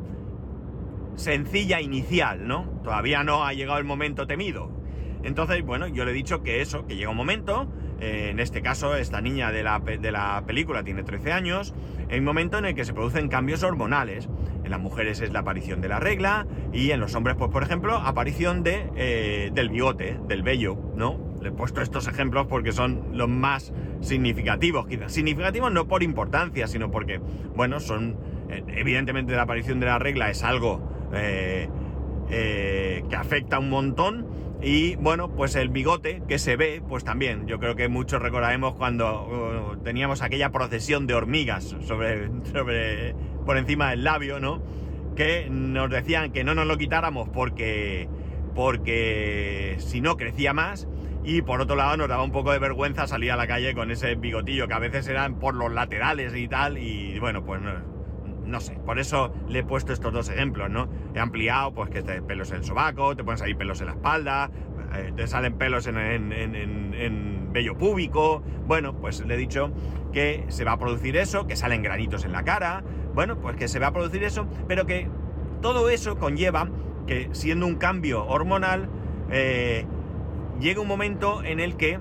sencilla 1.15 1.81
inicial, 1.81 2.47
¿no? 2.47 2.65
Todavía 2.83 3.23
no 3.23 3.45
ha 3.45 3.53
llegado 3.53 3.79
el 3.79 3.85
momento 3.85 4.27
temido. 4.27 4.71
Entonces, 5.23 5.63
bueno, 5.63 5.87
yo 5.87 6.05
le 6.05 6.11
he 6.11 6.13
dicho 6.13 6.43
que 6.43 6.61
eso, 6.61 6.85
que 6.85 6.95
llega 6.95 7.09
un 7.09 7.17
momento, 7.17 7.67
eh, 8.01 8.29
en 8.31 8.39
este 8.39 8.61
caso 8.61 8.95
esta 8.95 9.21
niña 9.21 9.51
de 9.51 9.63
la, 9.63 9.79
de 9.79 10.11
la, 10.11 10.43
película 10.45 10.83
tiene 10.83 11.03
13 11.03 11.31
años, 11.31 11.73
hay 12.09 12.19
un 12.19 12.25
momento 12.25 12.57
en 12.57 12.65
el 12.65 12.75
que 12.75 12.83
se 12.83 12.93
producen 12.93 13.29
cambios 13.29 13.63
hormonales. 13.63 14.27
En 14.65 14.71
las 14.71 14.79
mujeres 14.79 15.21
es 15.21 15.31
la 15.31 15.39
aparición 15.39 15.79
de 15.79 15.87
la 15.87 15.99
regla 15.99 16.45
y 16.73 16.91
en 16.91 16.99
los 16.99 17.15
hombres, 17.15 17.37
pues 17.37 17.49
por 17.51 17.63
ejemplo, 17.63 17.95
aparición 17.95 18.63
de, 18.63 18.89
eh, 18.95 19.51
del 19.53 19.69
bigote, 19.69 20.19
del 20.27 20.43
vello, 20.43 20.77
¿no? 20.95 21.32
Le 21.43 21.49
he 21.49 21.51
puesto 21.51 21.81
estos 21.81 22.07
ejemplos 22.07 22.47
porque 22.47 22.71
son 22.71 23.09
los 23.11 23.27
más 23.27 23.73
significativos. 23.99 24.85
Significativos 25.07 25.73
no 25.73 25.89
por 25.89 26.01
importancia, 26.01 26.67
sino 26.67 26.89
porque, 26.89 27.19
bueno, 27.53 27.81
son. 27.81 28.17
Eh, 28.49 28.63
evidentemente, 28.69 29.35
la 29.35 29.41
aparición 29.41 29.81
de 29.81 29.87
la 29.87 29.99
regla 29.99 30.29
es 30.29 30.41
algo 30.41 30.81
eh, 31.13 31.67
eh, 32.29 33.03
que 33.09 33.15
afecta 33.17 33.59
un 33.59 33.69
montón. 33.69 34.25
Y 34.61 34.95
bueno, 34.95 35.35
pues 35.35 35.57
el 35.57 35.67
bigote 35.67 36.23
que 36.29 36.39
se 36.39 36.55
ve, 36.55 36.81
pues 36.87 37.03
también. 37.03 37.45
Yo 37.45 37.59
creo 37.59 37.75
que 37.75 37.89
muchos 37.89 38.21
recordaremos 38.21 38.75
cuando 38.75 39.73
uh, 39.73 39.83
teníamos 39.83 40.21
aquella 40.21 40.49
procesión 40.49 41.07
de 41.07 41.15
hormigas 41.15 41.75
sobre, 41.81 42.29
sobre. 42.53 43.15
por 43.45 43.57
encima 43.57 43.89
del 43.89 44.05
labio, 44.05 44.39
¿no? 44.39 44.63
Que 45.17 45.49
nos 45.49 45.89
decían 45.89 46.31
que 46.31 46.45
no 46.45 46.55
nos 46.55 46.67
lo 46.67 46.77
quitáramos 46.77 47.27
porque. 47.27 48.07
porque 48.55 49.75
si 49.79 49.99
no 49.99 50.15
crecía 50.15 50.53
más 50.53 50.87
y 51.23 51.41
por 51.41 51.61
otro 51.61 51.75
lado 51.75 51.97
nos 51.97 52.09
daba 52.09 52.23
un 52.23 52.31
poco 52.31 52.51
de 52.51 52.59
vergüenza 52.59 53.07
salir 53.07 53.31
a 53.31 53.35
la 53.35 53.47
calle 53.47 53.73
con 53.73 53.91
ese 53.91 54.15
bigotillo 54.15 54.67
que 54.67 54.73
a 54.73 54.79
veces 54.79 55.07
eran 55.07 55.35
por 55.39 55.55
los 55.55 55.71
laterales 55.71 56.35
y 56.35 56.47
tal 56.47 56.77
y 56.77 57.17
bueno 57.19 57.43
pues 57.45 57.61
no, 58.45 58.59
sé, 58.59 58.73
por 58.85 58.99
eso 58.99 59.33
le 59.47 59.59
he 59.59 59.63
puesto 59.63 59.93
estos 59.93 60.11
dos 60.13 60.29
ejemplos, 60.29 60.69
¿no? 60.69 60.89
He 61.15 61.19
ampliado 61.19 61.73
pues 61.73 61.89
que 61.89 62.03
te 62.03 62.21
pelos 62.21 62.51
en 62.51 62.57
el 62.57 62.63
sobaco, 62.63 63.15
te 63.15 63.23
ponen 63.23 63.37
salir 63.37 63.55
pelos 63.55 63.79
en 63.79 63.87
la 63.87 63.93
espalda, 63.93 64.51
eh, 64.95 65.13
te 65.15 65.27
salen 65.27 65.57
pelos 65.57 65.87
en, 65.87 65.97
en, 65.97 66.31
en, 66.53 67.51
vello 67.53 67.77
púbico, 67.77 68.43
bueno 68.65 68.95
pues 68.99 69.23
le 69.25 69.35
he 69.35 69.37
dicho 69.37 69.71
que 70.11 70.43
se 70.47 70.63
va 70.63 70.73
a 70.73 70.79
producir 70.79 71.17
eso, 71.17 71.45
que 71.45 71.55
salen 71.55 71.83
granitos 71.83 72.25
en 72.25 72.31
la 72.31 72.43
cara, 72.43 72.83
bueno 73.13 73.39
pues 73.39 73.55
que 73.55 73.67
se 73.67 73.77
va 73.77 73.87
a 73.87 73.93
producir 73.93 74.23
eso, 74.23 74.47
pero 74.67 74.87
que 74.87 75.07
todo 75.61 75.89
eso 75.89 76.17
conlleva 76.17 76.69
que 77.05 77.29
siendo 77.31 77.67
un 77.67 77.75
cambio 77.75 78.25
hormonal, 78.25 78.89
eh, 79.29 79.85
llega 80.59 80.81
un 80.81 80.87
momento 80.87 81.43
en 81.43 81.59
el 81.59 81.75
que 81.75 81.99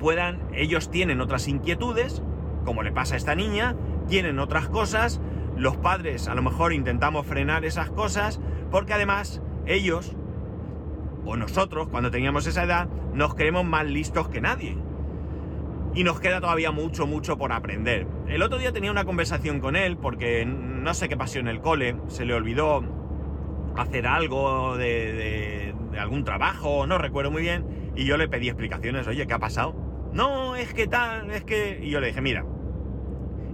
puedan, 0.00 0.40
ellos 0.52 0.90
tienen 0.90 1.20
otras 1.20 1.48
inquietudes, 1.48 2.22
como 2.64 2.82
le 2.82 2.92
pasa 2.92 3.14
a 3.14 3.16
esta 3.16 3.34
niña, 3.34 3.76
tienen 4.08 4.38
otras 4.38 4.68
cosas, 4.68 5.20
los 5.56 5.76
padres 5.76 6.28
a 6.28 6.34
lo 6.34 6.42
mejor 6.42 6.72
intentamos 6.72 7.26
frenar 7.26 7.64
esas 7.64 7.90
cosas, 7.90 8.40
porque 8.70 8.94
además 8.94 9.42
ellos, 9.66 10.16
o 11.24 11.36
nosotros, 11.36 11.88
cuando 11.88 12.10
teníamos 12.10 12.46
esa 12.46 12.64
edad, 12.64 12.88
nos 13.14 13.34
creemos 13.34 13.64
más 13.64 13.86
listos 13.86 14.28
que 14.28 14.40
nadie. 14.40 14.76
Y 15.94 16.04
nos 16.04 16.20
queda 16.20 16.40
todavía 16.40 16.70
mucho, 16.70 17.06
mucho 17.06 17.36
por 17.36 17.52
aprender. 17.52 18.06
El 18.26 18.42
otro 18.42 18.58
día 18.58 18.72
tenía 18.72 18.90
una 18.90 19.04
conversación 19.04 19.60
con 19.60 19.76
él, 19.76 19.98
porque 19.98 20.46
no 20.46 20.94
sé 20.94 21.08
qué 21.08 21.16
pasó 21.16 21.38
en 21.38 21.48
el 21.48 21.60
cole, 21.60 21.96
se 22.08 22.24
le 22.24 22.34
olvidó 22.34 22.82
hacer 23.76 24.06
algo 24.06 24.76
de 24.76 25.12
de 25.12 25.61
algún 25.98 26.24
trabajo, 26.24 26.86
no 26.86 26.98
recuerdo 26.98 27.30
muy 27.30 27.42
bien, 27.42 27.92
y 27.96 28.04
yo 28.04 28.16
le 28.16 28.28
pedí 28.28 28.48
explicaciones, 28.48 29.06
oye, 29.06 29.26
¿qué 29.26 29.34
ha 29.34 29.38
pasado? 29.38 29.74
No, 30.12 30.56
es 30.56 30.74
que 30.74 30.86
tal, 30.86 31.30
es 31.30 31.44
que... 31.44 31.80
Y 31.82 31.90
yo 31.90 32.00
le 32.00 32.08
dije, 32.08 32.20
mira, 32.20 32.44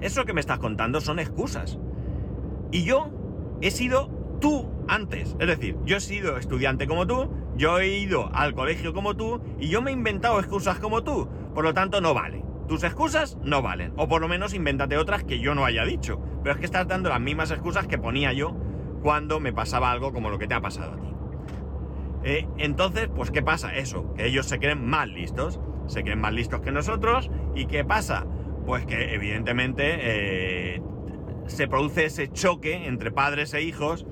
eso 0.00 0.24
que 0.24 0.32
me 0.32 0.40
estás 0.40 0.58
contando 0.58 1.00
son 1.00 1.18
excusas. 1.18 1.78
Y 2.70 2.84
yo 2.84 3.10
he 3.60 3.70
sido 3.70 4.10
tú 4.40 4.70
antes. 4.88 5.36
Es 5.38 5.46
decir, 5.46 5.76
yo 5.84 5.96
he 5.96 6.00
sido 6.00 6.36
estudiante 6.36 6.86
como 6.86 7.06
tú, 7.06 7.30
yo 7.56 7.78
he 7.78 7.98
ido 7.98 8.30
al 8.34 8.54
colegio 8.54 8.92
como 8.92 9.16
tú, 9.16 9.40
y 9.58 9.68
yo 9.68 9.82
me 9.82 9.90
he 9.90 9.94
inventado 9.94 10.38
excusas 10.38 10.78
como 10.78 11.02
tú. 11.02 11.28
Por 11.54 11.64
lo 11.64 11.74
tanto, 11.74 12.00
no 12.00 12.14
vale. 12.14 12.44
Tus 12.68 12.84
excusas 12.84 13.38
no 13.42 13.62
valen. 13.62 13.92
O 13.96 14.08
por 14.08 14.20
lo 14.20 14.28
menos 14.28 14.54
invéntate 14.54 14.98
otras 14.98 15.24
que 15.24 15.40
yo 15.40 15.54
no 15.54 15.64
haya 15.64 15.84
dicho. 15.84 16.20
Pero 16.42 16.54
es 16.54 16.60
que 16.60 16.66
estás 16.66 16.86
dando 16.86 17.08
las 17.08 17.20
mismas 17.20 17.50
excusas 17.50 17.86
que 17.86 17.98
ponía 17.98 18.32
yo 18.32 18.54
cuando 19.02 19.40
me 19.40 19.52
pasaba 19.52 19.90
algo 19.90 20.12
como 20.12 20.28
lo 20.28 20.38
que 20.38 20.46
te 20.46 20.54
ha 20.54 20.60
pasado 20.60 20.92
a 20.92 20.96
ti. 20.96 21.17
Eh, 22.28 22.46
entonces, 22.58 23.08
pues 23.08 23.30
¿qué 23.30 23.42
pasa? 23.42 23.74
Eso, 23.74 24.12
que 24.12 24.26
ellos 24.26 24.44
se 24.44 24.58
creen 24.58 24.84
más 24.84 25.08
listos, 25.08 25.58
se 25.86 26.02
creen 26.02 26.20
más 26.20 26.34
listos 26.34 26.60
que 26.60 26.70
nosotros. 26.70 27.30
¿Y 27.54 27.64
qué 27.64 27.86
pasa? 27.86 28.26
Pues 28.66 28.84
que 28.84 29.14
evidentemente 29.14 29.96
eh, 30.76 30.82
se 31.46 31.68
produce 31.68 32.04
ese 32.04 32.30
choque 32.30 32.86
entre 32.86 33.10
padres 33.10 33.54
e 33.54 33.62
hijos 33.62 34.04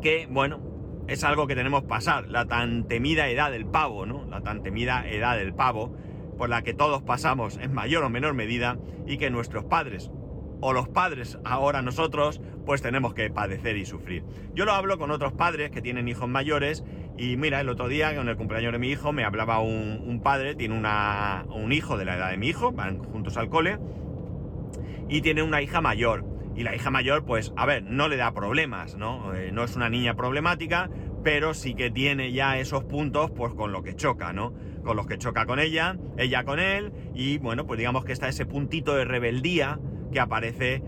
que, 0.00 0.28
bueno, 0.30 0.60
es 1.08 1.24
algo 1.24 1.48
que 1.48 1.56
tenemos 1.56 1.82
que 1.82 1.88
pasar, 1.88 2.28
la 2.28 2.46
tan 2.46 2.86
temida 2.86 3.28
edad 3.30 3.50
del 3.50 3.66
pavo, 3.66 4.06
¿no? 4.06 4.24
La 4.26 4.42
tan 4.42 4.62
temida 4.62 5.08
edad 5.10 5.36
del 5.36 5.54
pavo, 5.54 5.92
por 6.38 6.48
la 6.48 6.62
que 6.62 6.72
todos 6.72 7.02
pasamos 7.02 7.58
en 7.60 7.74
mayor 7.74 8.04
o 8.04 8.10
menor 8.10 8.34
medida 8.34 8.78
y 9.08 9.18
que 9.18 9.28
nuestros 9.28 9.64
padres 9.64 10.12
o 10.60 10.72
los 10.72 10.88
padres, 10.88 11.38
ahora 11.44 11.82
nosotros, 11.82 12.40
pues 12.64 12.82
tenemos 12.82 13.14
que 13.14 13.30
padecer 13.30 13.76
y 13.76 13.86
sufrir. 13.86 14.24
Yo 14.54 14.64
lo 14.64 14.72
hablo 14.72 14.98
con 14.98 15.10
otros 15.10 15.32
padres 15.32 15.70
que 15.70 15.82
tienen 15.82 16.08
hijos 16.08 16.28
mayores 16.28 16.84
y 17.18 17.36
mira, 17.36 17.60
el 17.60 17.68
otro 17.68 17.88
día, 17.88 18.14
con 18.14 18.28
el 18.28 18.36
cumpleaños 18.36 18.72
de 18.72 18.78
mi 18.78 18.88
hijo, 18.88 19.12
me 19.12 19.24
hablaba 19.24 19.60
un, 19.60 20.20
padre, 20.22 20.54
tiene 20.54 20.76
una, 20.76 21.46
un 21.48 21.72
hijo 21.72 21.96
de 21.96 22.04
la 22.04 22.16
edad 22.16 22.30
de 22.30 22.36
mi 22.36 22.48
hijo, 22.48 22.72
van 22.72 22.98
juntos 22.98 23.36
al 23.36 23.48
cole, 23.48 23.78
y 25.08 25.22
tiene 25.22 25.42
una 25.42 25.62
hija 25.62 25.80
mayor. 25.80 26.24
Y 26.54 26.62
la 26.62 26.74
hija 26.74 26.90
mayor, 26.90 27.24
pues, 27.24 27.52
a 27.56 27.66
ver, 27.66 27.82
no 27.84 28.08
le 28.08 28.16
da 28.16 28.32
problemas, 28.32 28.96
¿no? 28.96 29.34
Eh, 29.34 29.50
no 29.52 29.64
es 29.64 29.76
una 29.76 29.88
niña 29.88 30.14
problemática, 30.14 30.90
pero 31.22 31.54
sí 31.54 31.74
que 31.74 31.90
tiene 31.90 32.32
ya 32.32 32.58
esos 32.58 32.84
puntos, 32.84 33.30
pues, 33.30 33.54
con 33.54 33.72
lo 33.72 33.82
que 33.82 33.94
choca, 33.94 34.32
¿no? 34.32 34.54
Con 34.84 34.96
los 34.96 35.06
que 35.06 35.18
choca 35.18 35.46
con 35.46 35.58
ella, 35.58 35.96
ella 36.18 36.44
con 36.44 36.58
él, 36.58 36.92
y 37.14 37.38
bueno, 37.38 37.66
pues 37.66 37.78
digamos 37.78 38.04
que 38.04 38.12
está 38.12 38.28
ese 38.28 38.46
puntito 38.46 38.94
de 38.94 39.04
rebeldía 39.04 39.78
que 40.12 40.20
aparece 40.20 40.82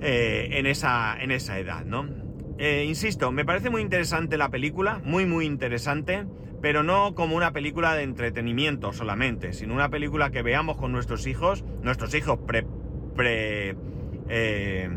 eh, 0.00 0.48
en, 0.52 0.66
esa, 0.66 1.16
en 1.20 1.30
esa 1.30 1.58
edad, 1.58 1.84
¿no? 1.84 2.06
eh, 2.58 2.84
insisto, 2.86 3.32
me 3.32 3.44
parece 3.44 3.70
muy 3.70 3.82
interesante 3.82 4.36
la 4.36 4.50
película, 4.50 5.00
muy 5.04 5.26
muy 5.26 5.46
interesante, 5.46 6.26
pero 6.62 6.82
no 6.82 7.14
como 7.14 7.36
una 7.36 7.52
película 7.52 7.94
de 7.94 8.02
entretenimiento 8.02 8.92
solamente, 8.92 9.52
sino 9.52 9.74
una 9.74 9.90
película 9.90 10.30
que 10.30 10.42
veamos 10.42 10.76
con 10.76 10.92
nuestros 10.92 11.26
hijos, 11.26 11.64
nuestros 11.82 12.14
hijos 12.14 12.38
pre... 12.46 12.66
pre 13.14 13.76
eh, 14.28 14.90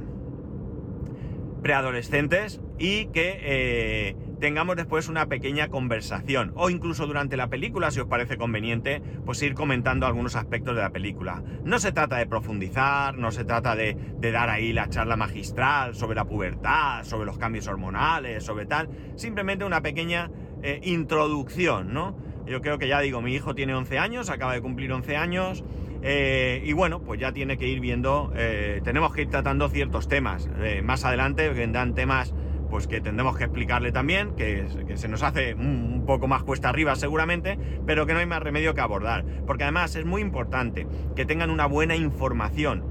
preadolescentes 1.61 2.61
y 2.77 3.07
que 3.07 3.37
eh, 3.41 4.15
tengamos 4.39 4.75
después 4.75 5.09
una 5.09 5.27
pequeña 5.27 5.67
conversación 5.67 6.53
o 6.55 6.69
incluso 6.69 7.05
durante 7.05 7.37
la 7.37 7.47
película, 7.47 7.91
si 7.91 7.99
os 7.99 8.07
parece 8.07 8.37
conveniente, 8.37 9.01
pues 9.25 9.41
ir 9.41 9.53
comentando 9.53 10.05
algunos 10.05 10.35
aspectos 10.35 10.75
de 10.75 10.81
la 10.81 10.91
película. 10.91 11.43
No 11.63 11.79
se 11.79 11.91
trata 11.91 12.17
de 12.17 12.25
profundizar, 12.25 13.17
no 13.17 13.31
se 13.31 13.43
trata 13.43 13.75
de, 13.75 13.97
dar 14.19 14.49
ahí 14.49 14.73
la 14.73 14.89
charla 14.89 15.15
magistral 15.15 15.95
sobre 15.95 16.15
la 16.15 16.25
pubertad, 16.25 17.03
sobre 17.03 17.25
los 17.25 17.37
cambios 17.37 17.67
hormonales, 17.67 18.43
sobre 18.43 18.65
tal, 18.65 18.89
simplemente 19.15 19.65
una 19.65 19.81
pequeña 19.81 20.31
eh, 20.63 20.79
introducción, 20.83 21.93
¿no? 21.93 22.15
Yo 22.45 22.61
creo 22.61 22.79
que 22.79 22.87
ya 22.87 22.99
digo, 22.99 23.21
mi 23.21 23.33
hijo 23.33 23.53
tiene 23.53 23.75
11 23.75 23.99
años, 23.99 24.29
acaba 24.29 24.53
de 24.53 24.61
cumplir 24.61 24.91
11 24.91 25.17
años, 25.17 25.63
eh, 26.01 26.63
y 26.65 26.73
bueno, 26.73 27.01
pues 27.01 27.19
ya 27.19 27.31
tiene 27.31 27.57
que 27.57 27.67
ir 27.67 27.79
viendo, 27.79 28.31
eh, 28.35 28.81
tenemos 28.83 29.13
que 29.13 29.23
ir 29.23 29.29
tratando 29.29 29.69
ciertos 29.69 30.07
temas. 30.07 30.49
Más 30.83 31.03
adelante 31.05 31.49
vendrán 31.49 31.93
temas 31.93 32.33
pues 32.69 32.87
que 32.87 33.01
tendremos 33.01 33.37
que 33.37 33.45
explicarle 33.45 33.91
también, 33.91 34.35
que, 34.35 34.67
se 34.95 35.07
nos 35.07 35.23
hace 35.23 35.53
un, 35.53 36.03
poco 36.05 36.27
más 36.27 36.43
cuesta 36.43 36.69
arriba 36.69 36.95
seguramente, 36.95 37.57
pero 37.85 38.05
que 38.05 38.13
no 38.13 38.19
hay 38.19 38.25
más 38.25 38.41
remedio 38.41 38.73
que 38.73 38.81
abordar. 38.81 39.25
Porque 39.45 39.63
además 39.63 39.95
es 39.95 40.05
muy 40.05 40.21
importante 40.21 40.87
que 41.15 41.25
tengan 41.25 41.49
una 41.49 41.65
buena 41.65 41.95
información. 41.95 42.85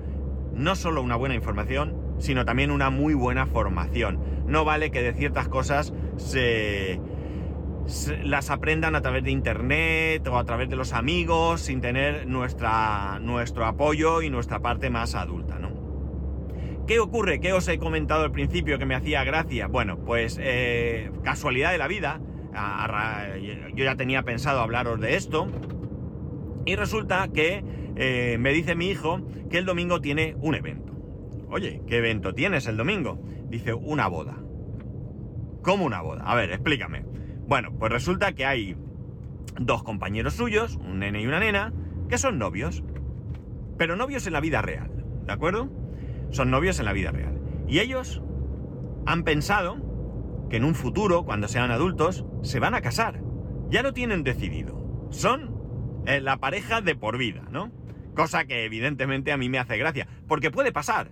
No 0.55 0.75
solo 0.75 1.03
una 1.03 1.17
buena 1.17 1.35
información, 1.35 1.97
sino 2.19 2.45
también 2.45 2.71
una 2.71 2.91
muy 2.91 3.15
buena 3.15 3.47
formación. 3.47 4.19
No 4.47 4.65
vale 4.65 4.91
que 4.91 5.03
de 5.03 5.13
ciertas 5.13 5.49
cosas 5.49 5.93
se 6.17 7.01
las 8.23 8.51
aprendan 8.51 8.95
a 8.95 9.01
través 9.01 9.25
de 9.25 9.31
internet 9.31 10.27
o 10.27 10.37
a 10.37 10.45
través 10.45 10.69
de 10.69 10.77
los 10.77 10.93
amigos 10.93 11.63
sin 11.63 11.81
tener 11.81 12.27
nuestra, 12.27 13.19
nuestro 13.21 13.65
apoyo 13.65 14.21
y 14.21 14.31
nuestra 14.31 14.61
parte 14.61 14.91
más 14.91 15.15
adulta, 15.15 15.59
¿no? 15.59 15.68
¿Qué 16.89 17.01
ocurre? 17.01 17.39
¿Qué 17.39 17.53
os 17.53 17.69
he 17.69 17.79
comentado 17.79 18.25
al 18.25 18.33
principio 18.33 18.79
que 18.79 18.87
me 18.87 18.95
hacía 18.95 19.23
gracia? 19.23 19.67
Bueno, 19.67 19.99
pues 19.99 20.39
eh, 20.41 21.11
casualidad 21.23 21.71
de 21.71 21.77
la 21.77 21.87
vida, 21.87 22.19
yo 23.75 23.85
ya 23.85 23.95
tenía 23.95 24.23
pensado 24.23 24.61
hablaros 24.61 24.99
de 24.99 25.15
esto 25.15 25.49
y 26.65 26.77
resulta 26.77 27.29
que 27.29 27.63
eh, 27.95 28.39
me 28.41 28.55
dice 28.55 28.75
mi 28.75 28.89
hijo 28.89 29.21
que 29.51 29.59
el 29.59 29.67
domingo 29.67 30.01
tiene 30.01 30.35
un 30.41 30.55
evento. 30.55 30.95
Oye, 31.51 31.83
¿qué 31.87 31.99
evento 31.99 32.33
tienes 32.33 32.67
el 32.67 32.79
domingo? 32.79 33.23
Dice, 33.51 33.75
una 33.75 34.09
boda. 34.09 34.39
¿Cómo 35.61 35.85
una 35.85 36.01
boda? 36.01 36.23
A 36.25 36.35
ver, 36.37 36.51
explícame. 36.53 37.05
Bueno, 37.47 37.71
pues 37.79 37.93
resulta 37.93 38.33
que 38.33 38.47
hay 38.47 38.79
dos 39.61 39.83
compañeros 39.83 40.33
suyos, 40.33 40.77
un 40.77 41.01
nene 41.01 41.21
y 41.21 41.27
una 41.27 41.41
nena, 41.41 41.75
que 42.09 42.17
son 42.17 42.39
novios. 42.39 42.83
Pero 43.77 43.95
novios 43.95 44.27
en 44.27 44.33
la 44.33 44.41
vida 44.41 44.63
real, 44.63 44.91
¿de 45.27 45.33
acuerdo? 45.33 45.78
Son 46.31 46.51
novios 46.51 46.79
en 46.79 46.85
la 46.85 46.93
vida 46.93 47.11
real. 47.11 47.41
Y 47.67 47.81
ellos 47.81 48.23
han 49.07 49.25
pensado 49.25 50.47
que 50.51 50.57
en 50.57 50.65
un 50.65 50.75
futuro, 50.75 51.25
cuando 51.25 51.49
sean 51.49 51.71
adultos, 51.71 52.25
se 52.43 52.61
van 52.61 52.75
a 52.75 52.81
casar. 52.81 53.21
Ya 53.71 53.83
lo 53.83 53.93
tienen 53.93 54.25
decidido. 54.25 55.07
Son 55.11 55.55
eh, 56.07 56.21
la 56.21 56.39
pareja 56.39 56.81
de 56.81 56.95
por 56.95 57.19
vida, 57.19 57.43
¿no? 57.51 57.71
Cosa 58.15 58.47
que 58.47 58.65
evidentemente 58.65 59.33
a 59.33 59.37
mí 59.37 59.49
me 59.49 59.59
hace 59.59 59.77
gracia. 59.77 60.09
Porque 60.27 60.51
puede 60.51 60.73
pasar. 60.73 61.11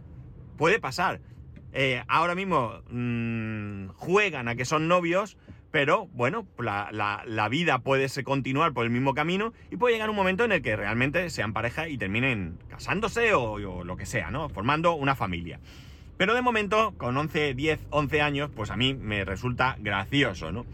Puede 0.56 0.80
pasar. 0.80 1.20
Eh, 1.72 2.02
ahora 2.08 2.34
mismo 2.34 2.80
mm, 2.90 3.88
juegan 3.88 4.48
a 4.48 4.56
que 4.56 4.64
son 4.64 4.88
novios 4.88 5.36
pero 5.70 6.06
bueno, 6.14 6.46
la, 6.58 7.48
vida 7.50 7.80
puede 7.80 8.08
continuar 8.22 8.72
por 8.72 8.84
el 8.84 8.90
mismo 8.90 9.14
camino 9.14 9.52
y 9.70 9.76
puede 9.76 9.94
llegar 9.94 10.10
un 10.10 10.16
momento 10.16 10.44
en 10.44 10.52
el 10.52 10.62
que 10.62 10.76
realmente 10.76 11.28
sean 11.30 11.52
pareja 11.52 11.88
y 11.88 11.98
terminen 11.98 12.58
casándose 12.68 13.34
o, 13.34 13.58
lo 13.58 13.96
que 13.96 14.06
sea, 14.06 14.30
¿no? 14.30 14.48
Formando 14.48 14.94
una 14.94 15.14
familia. 15.14 15.60
Pero 16.16 16.34
de 16.34 16.40
momento, 16.40 16.94
con 16.96 17.16
11, 17.16 17.54
10, 17.54 17.86
11 17.90 18.22
años, 18.22 18.50
pues 18.54 18.70
a 18.70 18.76
mí 18.76 18.94
me 18.94 19.24
resulta 19.24 19.76
gracioso, 19.78 20.50
¿no? 20.50 20.64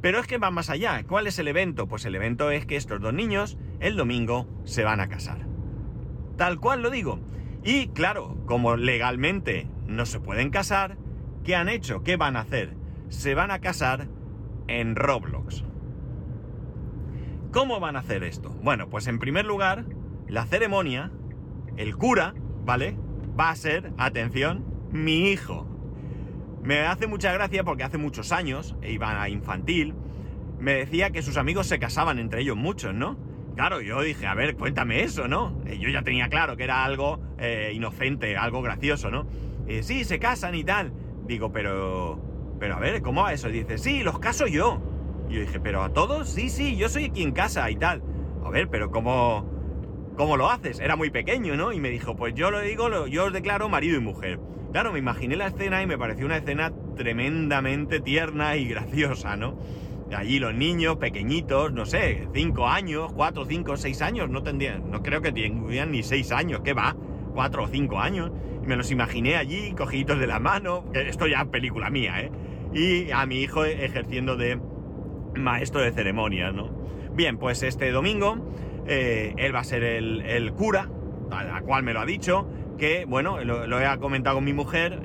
Pero 0.00 0.20
es 0.20 0.26
que 0.26 0.38
va 0.38 0.50
más 0.50 0.70
allá. 0.70 1.02
¿Cuál 1.04 1.26
es 1.26 1.38
el 1.38 1.48
evento? 1.48 1.88
Pues 1.88 2.04
el 2.04 2.14
evento 2.14 2.50
es 2.50 2.66
que 2.66 2.76
estos 2.76 3.00
dos 3.00 3.14
niños 3.14 3.56
el 3.80 3.96
domingo 3.96 4.46
se 4.64 4.84
van 4.84 5.00
a 5.00 5.08
casar. 5.08 5.38
Tal 6.36 6.60
cual 6.60 6.82
lo 6.82 6.90
digo. 6.90 7.20
Y 7.64 7.88
claro, 7.88 8.36
como 8.46 8.76
legalmente 8.76 9.66
no 9.86 10.04
se 10.06 10.20
pueden 10.20 10.50
casar, 10.50 10.96
¿qué 11.42 11.56
han 11.56 11.68
hecho? 11.68 12.02
¿Qué 12.02 12.16
van 12.16 12.36
a 12.36 12.40
hacer? 12.40 12.74
Se 13.08 13.34
van 13.34 13.50
a 13.50 13.60
casar 13.60 14.06
en 14.68 14.96
Roblox. 14.96 15.64
¿Cómo 17.52 17.78
van 17.80 17.96
a 17.96 18.00
hacer 18.00 18.24
esto? 18.24 18.50
Bueno, 18.62 18.88
pues 18.88 19.06
en 19.06 19.18
primer 19.18 19.44
lugar, 19.44 19.84
la 20.28 20.44
ceremonia, 20.46 21.12
el 21.76 21.96
cura, 21.96 22.34
¿vale? 22.64 22.96
Va 23.38 23.50
a 23.50 23.56
ser, 23.56 23.92
atención, 23.96 24.64
mi 24.90 25.30
hijo. 25.30 25.68
Me 26.62 26.80
hace 26.80 27.06
mucha 27.06 27.32
gracia 27.32 27.62
porque 27.62 27.84
hace 27.84 27.98
muchos 27.98 28.32
años, 28.32 28.74
e 28.82 28.92
iba 28.92 29.22
a 29.22 29.28
infantil, 29.28 29.94
me 30.58 30.74
decía 30.74 31.10
que 31.10 31.22
sus 31.22 31.36
amigos 31.36 31.66
se 31.66 31.78
casaban 31.78 32.18
entre 32.18 32.40
ellos 32.40 32.56
muchos, 32.56 32.94
¿no? 32.94 33.16
Claro, 33.54 33.80
yo 33.80 34.02
dije, 34.02 34.26
a 34.26 34.34
ver, 34.34 34.56
cuéntame 34.56 35.02
eso, 35.02 35.28
¿no? 35.28 35.60
Eh, 35.66 35.78
yo 35.78 35.88
ya 35.90 36.02
tenía 36.02 36.28
claro 36.28 36.56
que 36.56 36.64
era 36.64 36.84
algo 36.84 37.20
eh, 37.38 37.72
inocente, 37.74 38.36
algo 38.36 38.62
gracioso, 38.62 39.10
¿no? 39.10 39.26
Eh, 39.68 39.82
sí, 39.82 40.04
se 40.04 40.18
casan 40.18 40.54
y 40.54 40.64
tal. 40.64 40.92
Digo, 41.26 41.52
pero 41.52 42.33
pero 42.64 42.76
a 42.76 42.80
ver, 42.80 43.02
¿cómo 43.02 43.24
va 43.24 43.34
eso? 43.34 43.50
Y 43.50 43.52
dice, 43.52 43.76
sí, 43.76 44.02
los 44.02 44.18
caso 44.18 44.46
yo. 44.46 44.80
Y 45.28 45.34
yo 45.34 45.40
dije, 45.42 45.60
¿pero 45.60 45.82
a 45.82 45.92
todos? 45.92 46.30
Sí, 46.30 46.48
sí, 46.48 46.76
yo 46.76 46.88
soy 46.88 47.10
quien 47.10 47.32
casa 47.32 47.70
y 47.70 47.76
tal. 47.76 48.02
A 48.42 48.48
ver, 48.48 48.68
pero 48.68 48.90
¿cómo, 48.90 49.44
cómo 50.16 50.38
lo 50.38 50.48
haces? 50.48 50.80
Era 50.80 50.96
muy 50.96 51.10
pequeño, 51.10 51.56
¿no? 51.56 51.74
Y 51.74 51.78
me 51.78 51.90
dijo, 51.90 52.16
pues 52.16 52.32
yo 52.32 52.50
lo 52.50 52.60
digo, 52.60 53.06
yo 53.06 53.26
os 53.26 53.34
declaro 53.34 53.68
marido 53.68 53.98
y 53.98 54.00
mujer. 54.00 54.40
Claro, 54.72 54.92
me 54.94 54.98
imaginé 54.98 55.36
la 55.36 55.48
escena 55.48 55.82
y 55.82 55.86
me 55.86 55.98
pareció 55.98 56.24
una 56.24 56.38
escena 56.38 56.72
tremendamente 56.96 58.00
tierna 58.00 58.56
y 58.56 58.64
graciosa, 58.68 59.36
¿no? 59.36 59.58
Allí 60.16 60.38
los 60.38 60.54
niños 60.54 60.96
pequeñitos, 60.96 61.70
no 61.70 61.84
sé, 61.84 62.28
5 62.32 62.66
años, 62.66 63.12
4, 63.12 63.44
5, 63.44 63.76
6 63.76 64.00
años, 64.00 64.30
no 64.30 64.42
tendrían, 64.42 64.90
no 64.90 65.02
creo 65.02 65.20
que 65.20 65.32
tendrían 65.32 65.90
ni 65.90 66.02
6 66.02 66.32
años, 66.32 66.62
¿qué 66.64 66.72
va? 66.72 66.96
4 67.34 67.62
o 67.62 67.68
5 67.68 68.00
años. 68.00 68.30
Y 68.62 68.66
me 68.66 68.76
los 68.76 68.90
imaginé 68.90 69.36
allí, 69.36 69.74
cogiditos 69.76 70.18
de 70.18 70.26
la 70.26 70.40
mano. 70.40 70.86
Esto 70.94 71.26
ya 71.26 71.42
es 71.42 71.48
película 71.48 71.90
mía, 71.90 72.22
¿eh? 72.22 72.30
Y 72.74 73.10
a 73.12 73.24
mi 73.26 73.40
hijo 73.40 73.64
ejerciendo 73.64 74.36
de 74.36 74.58
maestro 75.36 75.80
de 75.80 75.92
ceremonias, 75.92 76.52
¿no? 76.52 76.70
Bien, 77.14 77.38
pues 77.38 77.62
este 77.62 77.90
domingo 77.92 78.36
eh, 78.86 79.34
él 79.36 79.54
va 79.54 79.60
a 79.60 79.64
ser 79.64 79.82
el, 79.82 80.52
cura, 80.52 80.90
a 81.30 81.44
la 81.44 81.60
cual 81.62 81.82
me 81.82 81.92
lo 81.92 82.00
ha 82.00 82.06
dicho, 82.06 82.48
que, 82.76 83.04
bueno, 83.04 83.42
lo, 83.44 83.80
he 83.80 83.98
comentado 83.98 84.36
con 84.36 84.44
mi 84.44 84.52
mujer 84.52 85.00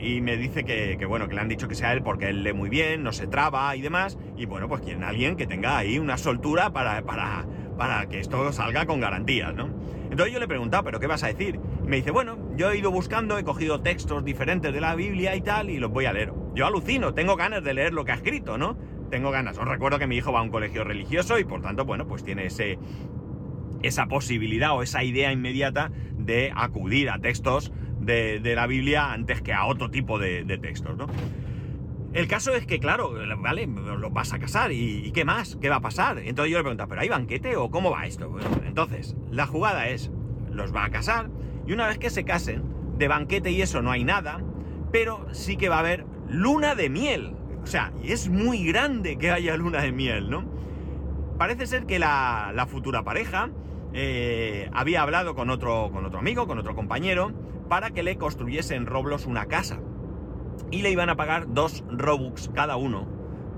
y 0.00 0.20
me 0.20 0.36
dice 0.36 0.64
que, 0.64 1.04
bueno, 1.06 1.28
que 1.28 1.34
le 1.34 1.40
han 1.40 1.48
dicho 1.48 1.68
que 1.68 1.74
sea 1.74 1.92
él 1.92 2.02
porque 2.02 2.30
él 2.30 2.42
lee 2.42 2.54
muy 2.54 2.70
bien, 2.70 3.02
no 3.02 3.12
se 3.12 3.26
traba 3.26 3.76
y 3.76 3.82
demás, 3.82 4.18
y 4.36 4.46
bueno, 4.46 4.68
pues 4.68 4.80
quieren 4.80 5.04
alguien 5.04 5.36
que 5.36 5.46
tenga 5.46 5.76
ahí 5.76 5.98
una 5.98 6.16
soltura 6.16 6.72
para, 6.72 7.02
para, 7.02 7.46
para 7.76 8.06
que 8.08 8.20
esto 8.20 8.52
salga 8.52 8.86
con 8.86 9.00
garantías, 9.00 9.54
¿no? 9.54 9.68
Entonces 10.10 10.32
yo 10.32 10.38
le 10.38 10.46
he 10.46 10.48
preguntado, 10.48 10.82
¿pero 10.84 10.98
qué 10.98 11.06
vas 11.06 11.22
a 11.22 11.28
decir? 11.28 11.60
Y 11.84 11.88
me 11.88 11.96
dice, 11.96 12.10
bueno, 12.10 12.38
yo 12.56 12.70
he 12.70 12.78
ido 12.78 12.90
buscando, 12.90 13.38
he 13.38 13.44
cogido 13.44 13.80
textos 13.80 14.24
diferentes 14.24 14.72
de 14.72 14.80
la 14.80 14.94
Biblia 14.94 15.36
y 15.36 15.40
tal, 15.40 15.70
y 15.70 15.78
los 15.78 15.90
voy 15.90 16.06
a 16.06 16.12
leer. 16.12 16.41
Yo 16.54 16.66
alucino, 16.66 17.14
tengo 17.14 17.36
ganas 17.36 17.64
de 17.64 17.74
leer 17.74 17.92
lo 17.92 18.04
que 18.04 18.12
ha 18.12 18.16
escrito, 18.16 18.58
¿no? 18.58 18.76
Tengo 19.10 19.30
ganas. 19.30 19.58
Os 19.58 19.66
recuerdo 19.66 19.98
que 19.98 20.06
mi 20.06 20.16
hijo 20.16 20.32
va 20.32 20.40
a 20.40 20.42
un 20.42 20.50
colegio 20.50 20.84
religioso 20.84 21.38
y 21.38 21.44
por 21.44 21.62
tanto, 21.62 21.84
bueno, 21.84 22.06
pues 22.06 22.24
tiene 22.24 22.46
ese, 22.46 22.78
esa 23.82 24.06
posibilidad 24.06 24.72
o 24.72 24.82
esa 24.82 25.02
idea 25.04 25.32
inmediata 25.32 25.90
de 26.16 26.52
acudir 26.54 27.10
a 27.10 27.18
textos 27.18 27.72
de, 28.00 28.40
la 28.54 28.66
Biblia 28.66 29.12
antes 29.12 29.42
que 29.42 29.52
a 29.52 29.64
otro 29.64 29.90
tipo 29.90 30.18
de, 30.18 30.44
textos, 30.60 30.96
¿no? 30.96 31.06
El 32.12 32.28
caso 32.28 32.52
es 32.52 32.66
que, 32.66 32.78
claro, 32.78 33.14
vale, 33.38 33.66
los 33.66 34.12
vas 34.12 34.34
a 34.34 34.38
casar 34.38 34.70
¿y, 34.72 35.10
qué 35.12 35.24
más? 35.24 35.56
¿Qué 35.56 35.70
va 35.70 35.76
a 35.76 35.80
pasar? 35.80 36.18
Entonces 36.18 36.52
yo 36.52 36.58
le 36.58 36.64
pregunto, 36.64 36.86
¿pero 36.86 37.00
hay 37.00 37.08
banquete 37.08 37.56
o 37.56 37.70
cómo 37.70 37.90
va 37.90 38.06
esto? 38.06 38.36
entonces, 38.66 39.16
la 39.30 39.46
jugada 39.46 39.88
es, 39.88 40.10
los 40.50 40.74
va 40.74 40.84
a 40.84 40.90
casar 40.90 41.30
y 41.66 41.72
una 41.72 41.86
vez 41.86 41.98
que 41.98 42.10
se 42.10 42.24
casen, 42.24 42.62
de 42.98 43.08
banquete 43.08 43.50
y 43.50 43.62
eso 43.62 43.80
no 43.80 43.90
hay 43.90 44.04
nada, 44.04 44.42
pero 44.90 45.26
sí 45.32 45.56
que 45.56 45.70
va 45.70 45.76
a 45.76 45.80
haber 45.80 46.04
luna 46.32 46.74
de 46.74 46.88
miel. 46.88 47.36
O 47.62 47.66
sea, 47.66 47.92
es 48.02 48.28
muy 48.28 48.64
grande 48.64 49.16
que 49.18 49.30
haya 49.30 49.56
luna 49.56 49.82
de 49.82 49.92
miel, 49.92 50.30
¿no? 50.30 50.44
Parece 51.38 51.66
ser 51.66 51.86
que 51.86 51.98
la, 51.98 52.66
futura 52.68 53.04
pareja 53.04 53.50
eh, 53.92 54.68
había 54.72 55.02
hablado 55.02 55.34
con 55.34 55.50
otro, 55.50 55.90
con 55.92 56.04
otro 56.04 56.18
amigo, 56.18 56.46
con 56.46 56.58
otro 56.58 56.74
compañero, 56.74 57.32
para 57.68 57.90
que 57.90 58.02
le 58.02 58.16
construyese 58.16 58.74
en 58.74 58.86
Roblox 58.86 59.26
una 59.26 59.46
casa. 59.46 59.80
Y 60.70 60.82
le 60.82 60.90
iban 60.90 61.10
a 61.10 61.16
pagar 61.16 61.52
dos 61.52 61.84
Robux 61.90 62.50
cada 62.54 62.76
uno. 62.76 63.06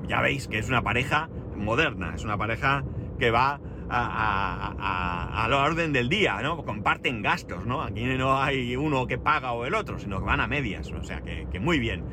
Ya 0.07 0.21
veis 0.21 0.49
que 0.49 0.59
es 0.59 0.69
una 0.69 0.83
pareja 0.83 1.29
moderna, 1.57 2.13
es 2.15 2.25
una 2.25 2.37
pareja 2.37 2.85
que 3.19 3.31
va 3.31 3.61
a, 3.89 5.47
la 5.49 5.59
orden 5.59 5.93
del 5.93 6.09
día, 6.09 6.41
¿no? 6.43 6.65
Comparten 6.65 7.23
gastos, 7.23 7.67
¿no? 7.67 7.83
Aquí 7.83 8.05
no 8.05 8.41
hay 8.41 8.77
uno 8.77 9.07
que 9.07 9.19
paga 9.19 9.53
o 9.53 9.65
el 9.65 9.75
otro, 9.75 9.99
sino 9.99 10.19
que 10.19 10.25
van 10.25 10.41
a 10.41 10.47
medias, 10.47 10.91
o 10.91 11.03
sea 11.03 11.21
que, 11.21 11.47
que 11.51 11.61
muy 11.61 11.79
bien. 11.79 12.05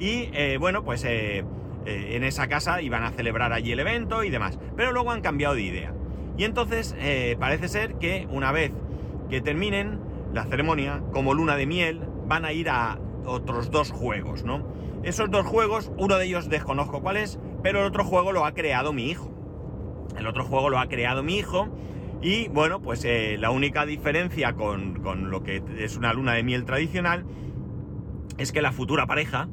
Y 0.00 0.30
eh, 0.32 0.56
bueno, 0.58 0.82
pues 0.82 1.04
eh, 1.04 1.44
eh, 1.84 2.08
en 2.12 2.24
esa 2.24 2.48
casa 2.48 2.80
iban 2.80 3.04
a 3.04 3.10
celebrar 3.10 3.52
allí 3.52 3.70
el 3.70 3.80
evento 3.80 4.24
y 4.24 4.30
demás. 4.30 4.58
Pero 4.74 4.92
luego 4.92 5.12
han 5.12 5.20
cambiado 5.20 5.54
de 5.54 5.62
idea. 5.62 5.94
Y 6.38 6.44
entonces 6.44 6.96
parece 7.38 7.68
ser 7.68 7.96
que 7.96 8.26
una 8.30 8.50
vez 8.50 8.72
que 9.28 9.42
terminen 9.42 10.00
la 10.32 10.44
ceremonia, 10.44 11.02
como 11.12 11.34
luna 11.34 11.54
de 11.54 11.66
miel, 11.66 12.00
van 12.26 12.46
a 12.46 12.52
ir 12.52 12.70
a 12.70 12.98
otros 13.26 13.70
dos 13.70 13.90
juegos, 13.90 14.42
¿no? 14.42 14.66
Esos 15.02 15.30
dos 15.30 15.44
juegos, 15.44 15.92
uno 15.98 16.16
de 16.16 16.24
ellos 16.24 16.48
desconozco 16.48 17.02
cuál 17.02 17.18
es, 17.18 17.38
pero 17.62 17.80
el 17.80 17.86
otro 17.86 18.04
juego 18.04 18.32
lo 18.32 18.46
ha 18.46 18.54
creado 18.54 18.94
mi 18.94 19.10
hijo. 19.10 19.30
El 20.16 20.26
otro 20.26 20.42
juego 20.42 20.70
lo 20.70 20.78
ha 20.78 20.88
creado 20.88 21.22
mi 21.22 21.36
hijo 21.36 21.68
y 22.22 22.48
bueno, 22.48 22.80
pues 22.80 23.06
la 23.38 23.50
única 23.50 23.84
diferencia 23.84 24.54
con, 24.54 25.30
lo 25.30 25.42
que 25.42 25.62
es 25.78 25.98
una 25.98 26.14
luna 26.14 26.32
de 26.32 26.42
miel 26.42 26.64
tradicional 26.64 27.26
es 28.38 28.50
que 28.50 28.62
la 28.62 28.72
futura 28.72 29.06
pareja 29.06 29.50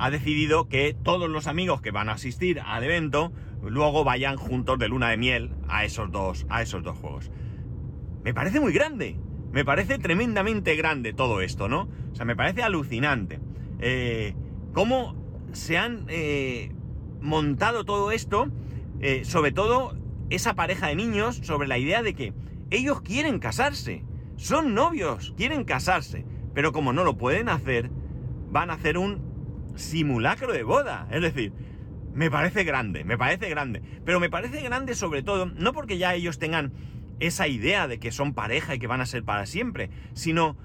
ha 0.00 0.10
decidido 0.10 0.66
que 0.66 0.94
todos 0.94 1.28
los 1.28 1.46
amigos 1.46 1.82
que 1.82 1.90
van 1.90 2.08
a 2.08 2.12
asistir 2.12 2.58
al 2.60 2.82
evento 2.82 3.32
luego 3.62 4.02
vayan 4.02 4.38
juntos 4.38 4.78
de 4.78 4.88
luna 4.88 5.10
de 5.10 5.18
miel 5.18 5.50
a 5.68 5.84
esos 5.84 6.10
dos, 6.10 6.46
a 6.48 6.62
esos 6.62 6.82
dos 6.82 6.96
juegos. 6.96 7.30
Me 8.24 8.32
parece 8.32 8.60
muy 8.60 8.72
grande, 8.72 9.18
me 9.52 9.62
parece 9.62 9.98
tremendamente 9.98 10.74
grande 10.74 11.12
todo 11.12 11.42
esto, 11.42 11.68
¿no? 11.68 11.90
O 12.12 12.14
sea, 12.14 12.24
me 12.24 12.34
parece 12.34 12.62
alucinante. 12.62 13.40
Eh, 13.78 14.34
¿Cómo 14.72 15.14
se 15.52 15.76
han 15.76 16.06
eh, 16.08 16.72
montado 17.20 17.84
todo 17.84 18.10
esto? 18.10 18.50
sobre 19.22 19.50
todo 19.50 19.96
esa 20.28 20.54
pareja 20.54 20.88
de 20.88 20.94
niños 20.94 21.40
sobre 21.42 21.66
la 21.66 21.78
idea 21.78 22.02
de 22.02 22.12
que 22.12 22.34
ellos 22.68 23.00
quieren 23.00 23.38
casarse, 23.38 24.04
son 24.36 24.74
novios, 24.74 25.32
quieren 25.38 25.64
casarse, 25.64 26.26
pero 26.52 26.72
como 26.72 26.92
no 26.92 27.02
lo 27.02 27.16
pueden 27.16 27.48
hacer, 27.48 27.90
van 28.50 28.68
a 28.68 28.74
hacer 28.74 28.98
un 28.98 29.29
simulacro 29.76 30.52
de 30.52 30.62
boda. 30.62 31.06
Es 31.10 31.22
decir, 31.22 31.52
me 32.14 32.30
parece 32.30 32.64
grande, 32.64 33.04
me 33.04 33.16
parece 33.16 33.48
grande, 33.48 33.82
pero 34.04 34.20
me 34.20 34.30
parece 34.30 34.60
grande 34.62 34.94
sobre 34.94 35.22
todo, 35.22 35.46
no 35.46 35.72
porque 35.72 35.98
ya 35.98 36.14
ellos 36.14 36.38
tengan 36.38 36.72
esa 37.20 37.46
idea 37.48 37.86
de 37.86 37.98
que 38.00 38.10
son 38.10 38.34
pareja 38.34 38.74
y 38.74 38.78
que 38.78 38.86
van 38.86 39.00
a 39.00 39.06
ser 39.06 39.24
para 39.24 39.46
siempre, 39.46 39.90
sino 40.14 40.56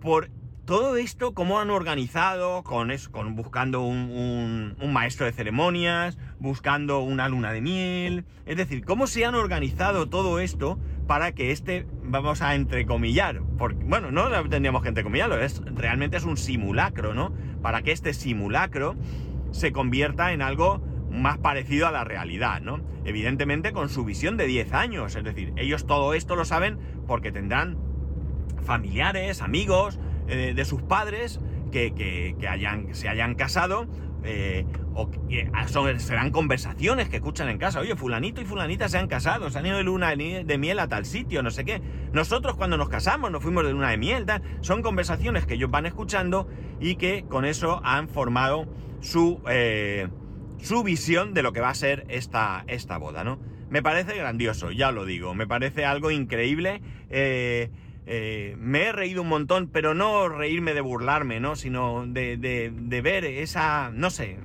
por 0.00 0.30
todo 0.66 0.96
esto, 0.96 1.32
cómo 1.32 1.60
han 1.60 1.70
organizado, 1.70 2.64
con, 2.64 2.90
eso, 2.90 3.12
con 3.12 3.36
buscando 3.36 3.82
un, 3.82 4.76
maestro 4.92 5.24
de 5.24 5.32
ceremonias, 5.32 6.18
buscando 6.38 7.00
una 7.00 7.28
luna 7.28 7.52
de 7.52 7.60
miel, 7.60 8.24
es 8.46 8.56
decir, 8.56 8.84
cómo 8.84 9.06
se 9.06 9.24
han 9.24 9.36
organizado 9.36 10.08
todo 10.08 10.40
esto 10.40 10.78
para 11.06 11.32
que 11.32 11.52
este, 11.52 11.86
vamos 12.02 12.42
a 12.42 12.54
entrecomillar, 12.54 13.40
porque, 13.58 13.84
bueno, 13.84 14.10
no 14.10 14.28
tendríamos 14.48 14.82
que 14.82 14.88
entrecomillarlo, 14.88 15.40
es, 15.40 15.62
realmente 15.64 16.16
es 16.16 16.24
un 16.24 16.36
simulacro, 16.36 17.14
¿no? 17.14 17.32
Para 17.62 17.82
que 17.82 17.92
este 17.92 18.12
simulacro 18.12 18.96
se 19.52 19.72
convierta 19.72 20.32
en 20.32 20.42
algo 20.42 20.80
más 21.10 21.38
parecido 21.38 21.86
a 21.86 21.92
la 21.92 22.04
realidad, 22.04 22.60
¿no? 22.60 22.80
Evidentemente 23.04 23.72
con 23.72 23.88
su 23.88 24.04
visión 24.04 24.36
de 24.36 24.46
10 24.46 24.72
años, 24.72 25.16
es 25.16 25.24
decir, 25.24 25.52
ellos 25.56 25.86
todo 25.86 26.14
esto 26.14 26.36
lo 26.36 26.44
saben 26.44 26.78
porque 27.06 27.32
tendrán 27.32 27.78
familiares, 28.64 29.42
amigos, 29.42 29.98
eh, 30.28 30.52
de 30.54 30.64
sus 30.64 30.82
padres 30.82 31.40
que, 31.70 32.36
hayan, 32.48 32.94
se 32.94 33.08
hayan 33.08 33.34
casado 33.34 33.86
eh, 34.24 34.66
o 34.94 35.10
que 35.10 35.50
son, 35.66 36.00
serán 36.00 36.30
conversaciones 36.30 37.08
que 37.08 37.16
escuchan 37.16 37.48
en 37.48 37.58
casa. 37.58 37.80
Oye, 37.80 37.96
fulanito 37.96 38.40
y 38.40 38.44
fulanita 38.44 38.88
se 38.88 38.98
han 38.98 39.08
casado, 39.08 39.50
se 39.50 39.58
han 39.58 39.66
ido 39.66 39.76
de 39.76 39.84
luna 39.84 40.14
de 40.16 40.58
miel 40.58 40.78
a 40.78 40.88
tal 40.88 41.04
sitio, 41.04 41.42
no 41.42 41.50
sé 41.50 41.64
qué. 41.64 41.80
Nosotros 42.12 42.56
cuando 42.56 42.76
nos 42.76 42.88
casamos 42.88 43.30
nos 43.30 43.42
fuimos 43.42 43.64
de 43.64 43.72
luna 43.72 43.90
de 43.90 43.98
miel, 43.98 44.26
son 44.60 44.82
conversaciones 44.82 45.46
que 45.46 45.54
ellos 45.54 45.70
van 45.70 45.86
escuchando 45.86 46.48
y 46.80 46.96
que 46.96 47.24
con 47.28 47.44
eso 47.44 47.80
han 47.84 48.08
formado 48.08 48.66
su, 49.00 49.40
eh, 49.48 50.08
su 50.58 50.82
visión 50.82 51.34
de 51.34 51.42
lo 51.42 51.52
que 51.52 51.60
va 51.60 51.70
a 51.70 51.74
ser 51.74 52.06
esta, 52.08 52.64
esta 52.66 52.98
boda, 52.98 53.24
¿no? 53.24 53.38
Me 53.68 53.82
parece 53.82 54.16
grandioso, 54.16 54.70
ya 54.70 54.92
lo 54.92 55.04
digo, 55.04 55.34
me 55.34 55.46
parece 55.46 55.84
algo 55.84 56.10
increíble. 56.12 56.80
Eh, 57.10 57.70
me 58.06 58.82
he 58.82 58.92
reído 58.92 59.22
un 59.22 59.28
montón, 59.28 59.68
pero 59.68 59.94
no 59.94 60.28
reírme 60.28 60.74
de 60.74 60.80
burlarme, 60.80 61.40
¿no? 61.40 61.56
Sino 61.56 62.06
de, 62.06 63.00
ver 63.02 63.24
esa, 63.24 63.90
no 63.92 64.10
sé, 64.10 64.38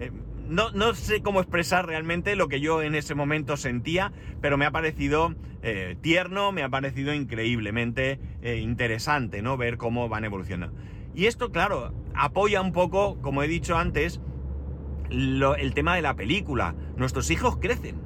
eh, 0.00 0.10
no, 0.48 0.94
sé 0.94 1.20
cómo 1.22 1.40
expresar 1.40 1.86
realmente 1.86 2.36
lo 2.36 2.48
que 2.48 2.60
yo 2.60 2.82
en 2.82 2.94
ese 2.94 3.14
momento 3.14 3.56
sentía, 3.56 4.12
pero 4.40 4.56
me 4.56 4.64
ha 4.64 4.70
parecido 4.70 5.34
eh, 5.62 5.96
tierno, 6.00 6.52
me 6.52 6.62
ha 6.62 6.68
parecido 6.68 7.12
increíblemente 7.12 8.18
interesante, 8.42 9.42
¿no? 9.42 9.56
Ver 9.56 9.76
cómo 9.76 10.08
van 10.08 10.24
evolucionando. 10.24 10.74
Y 11.14 11.26
esto, 11.26 11.50
claro, 11.50 11.94
apoya 12.14 12.60
un 12.60 12.72
poco, 12.72 13.20
como 13.20 13.42
he 13.42 13.48
dicho 13.48 13.76
antes, 13.76 14.20
el 15.10 15.72
tema 15.74 15.96
de 15.96 16.02
la 16.02 16.14
película. 16.14 16.74
Nuestros 16.96 17.30
hijos 17.30 17.56
crecen 17.58 18.05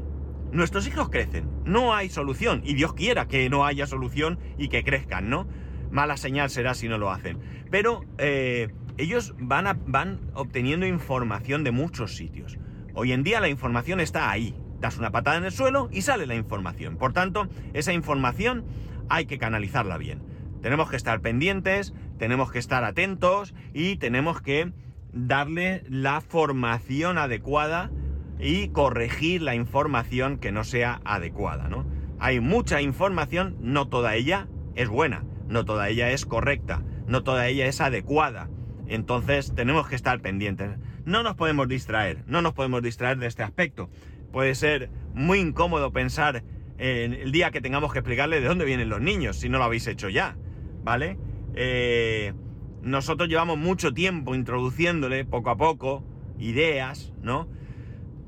nuestros 0.53 0.87
hijos 0.87 1.11
crecen, 1.11 1.49
no 1.65 1.95
hay 1.95 2.09
solución, 2.09 2.63
y 2.65 2.75
Dios 2.75 2.95
quiera 2.95 3.29
que 3.29 3.49
no 3.51 3.65
haya 3.65 3.87
solución 3.87 4.39
y 4.59 4.69
que 4.69 4.85
crezcan, 4.85 5.31
¿no? 5.31 5.47
Mala 5.91 6.17
señal 6.17 6.51
será 6.51 6.75
si 6.75 6.89
no 6.89 6.99
lo 6.99 7.11
hacen. 7.11 7.39
Pero 7.71 8.05
eh, 8.19 8.69
ellos 8.97 9.35
van, 9.39 9.83
van 9.87 10.21
obteniendo 10.35 10.87
información 10.87 11.65
de 11.65 11.73
muchos 11.73 12.15
sitios. 12.15 12.59
Hoy 12.95 13.13
en 13.13 13.23
día 13.23 13.41
la 13.41 13.49
información 13.49 14.01
está 14.01 14.31
ahí. 14.31 14.55
Das 14.81 14.99
una 14.99 15.11
patada 15.11 15.37
en 15.37 15.45
el 15.45 15.53
suelo 15.53 15.89
y 15.93 16.03
sale 16.03 16.27
la 16.27 16.35
información. 16.35 16.97
Por 16.97 17.13
tanto, 17.13 17.49
esa 17.75 17.93
información 17.93 18.65
hay 19.09 19.27
que 19.27 19.39
canalizarla 19.39 19.99
bien. 19.99 20.23
Tenemos 20.63 20.91
que 20.91 20.97
estar 20.97 21.21
pendientes, 21.21 21.93
tenemos 22.19 22.51
que 22.53 22.59
estar 22.59 22.85
atentos 22.85 23.55
y 23.75 23.97
tenemos 23.97 24.41
que 24.41 24.73
darle 25.13 25.83
la 25.89 26.21
formación 26.21 27.19
adecuada 27.19 27.91
y 28.41 28.69
corregir 28.69 29.43
la 29.43 29.55
información 29.55 30.39
que 30.39 30.53
no 30.53 30.65
sea 30.65 31.01
adecuada, 31.05 31.69
¿no? 31.69 31.87
Hay 32.19 32.41
mucha 32.41 32.83
información, 32.83 33.57
no 33.61 33.89
toda 33.89 34.15
ella 34.15 34.49
es 34.75 34.89
buena, 34.89 35.25
no 35.49 35.65
toda 35.65 35.89
ella 35.89 36.11
es 36.11 36.27
correcta, 36.27 36.83
no 37.07 37.23
toda 37.23 37.49
ella 37.49 37.67
es 37.67 37.81
adecuada. 37.81 38.49
Entonces 38.89 39.55
tenemos 39.55 39.89
que 39.89 39.97
estar 39.97 40.21
pendientes. 40.21 40.71
No 41.05 41.23
nos 41.23 41.37
podemos 41.37 41.69
distraer, 41.69 42.25
no 42.27 42.43
nos 42.43 42.53
podemos 42.53 42.83
distraer 42.83 43.19
de 43.19 43.27
este 43.27 43.43
aspecto. 43.43 43.89
Puede 44.33 44.55
ser 44.55 44.91
muy 45.15 45.39
incómodo 45.39 45.93
pensar 45.93 46.43
en 46.79 47.13
el 47.13 47.31
día 47.31 47.51
que 47.51 47.61
tengamos 47.61 47.93
que 47.93 47.99
explicarle 47.99 48.41
de 48.41 48.49
dónde 48.49 48.65
vienen 48.65 48.89
los 48.89 49.01
niños, 49.01 49.37
si 49.37 49.49
no 49.49 49.59
lo 49.59 49.65
habéis 49.65 49.87
hecho 49.87 50.09
ya, 50.09 50.37
¿vale? 50.83 51.19
Eh, 51.55 52.33
nosotros 52.83 53.29
llevamos 53.29 53.59
mucho 53.59 53.93
tiempo 53.93 54.35
introduciéndole 54.35 55.25
poco 55.25 55.51
a 55.51 55.57
poco 55.57 56.05
ideas, 56.39 57.13
¿no? 57.23 57.49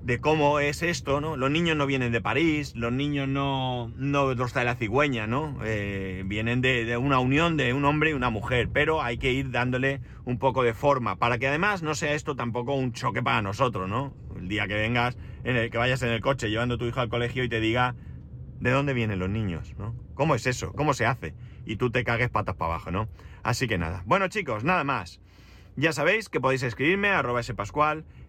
De 0.03 0.21
cómo 0.21 0.59
es 0.59 0.83
esto, 0.83 1.21
¿no? 1.21 1.37
Los 1.37 1.51
niños 1.51 1.77
no 1.77 1.87
vienen 1.87 2.11
de 2.11 2.21
París, 2.21 2.75
los 2.75 2.93
niños 2.93 3.29
no, 3.29 3.93
no 3.97 4.35
los 4.35 4.53
trae 4.53 4.65
la 4.65 4.75
cigüeña, 4.75 5.27
¿no? 5.27 5.59
Eh, 5.65 6.25
vienen 6.27 6.61
de, 6.61 6.97
una 6.97 7.21
unión 7.21 7.57
de 7.57 7.73
un 7.73 7.85
hombre 7.85 8.11
y 8.11 8.12
una 8.12 8.31
mujer, 8.31 8.69
pero 8.73 9.01
hay 9.01 9.19
que 9.19 9.33
ir 9.33 9.51
dándole 9.51 10.01
un 10.25 10.38
poco 10.38 10.65
de 10.65 10.75
forma, 10.75 11.17
para 11.17 11.38
que 11.38 11.47
además 11.47 11.83
no 11.83 11.95
sea 11.95 12.15
esto 12.15 12.35
tampoco 12.35 12.75
un 12.75 12.93
choque 12.93 13.23
para 13.23 13.43
nosotros, 13.43 13.88
¿no? 13.88 14.12
El 14.37 14.49
día 14.49 14.67
que 14.67 14.75
vengas, 14.75 15.17
en 15.45 15.57
el 15.57 15.71
que 15.71 15.79
vayas 15.79 16.03
en 16.03 16.11
el 16.11 16.21
coche 16.21 16.51
llevando 16.51 16.75
a 16.75 16.79
tu 16.79 16.87
hijo 16.87 17.01
al 17.01 17.09
colegio 17.09 17.45
y 17.45 17.49
te 17.49 17.61
diga, 17.61 17.95
¿de 18.59 18.71
dónde 18.71 18.95
vienen 18.95 19.21
los 19.21 19.31
niños, 19.31 19.75
¿no? 19.79 19.95
¿Cómo 20.15 20.35
es 20.35 20.47
eso? 20.47 20.73
¿Cómo 20.73 20.95
se 20.95 21.07
hace? 21.07 21.35
Y 21.65 21.77
tú 21.77 21.91
te 21.91 22.03
cagues 22.03 22.29
patas 22.29 22.57
para 22.57 22.73
abajo, 22.73 22.91
¿no? 22.91 23.09
Así 23.45 23.69
que 23.69 23.79
nada. 23.79 24.03
Bueno 24.05 24.27
chicos, 24.29 24.65
nada 24.65 24.83
más. 24.83 25.21
Ya 25.75 25.93
sabéis 25.93 26.29
que 26.29 26.41
podéis 26.41 26.62
escribirme 26.65 27.09
a 27.09 27.21
arroba 27.21 27.43
spascual, 27.43 28.05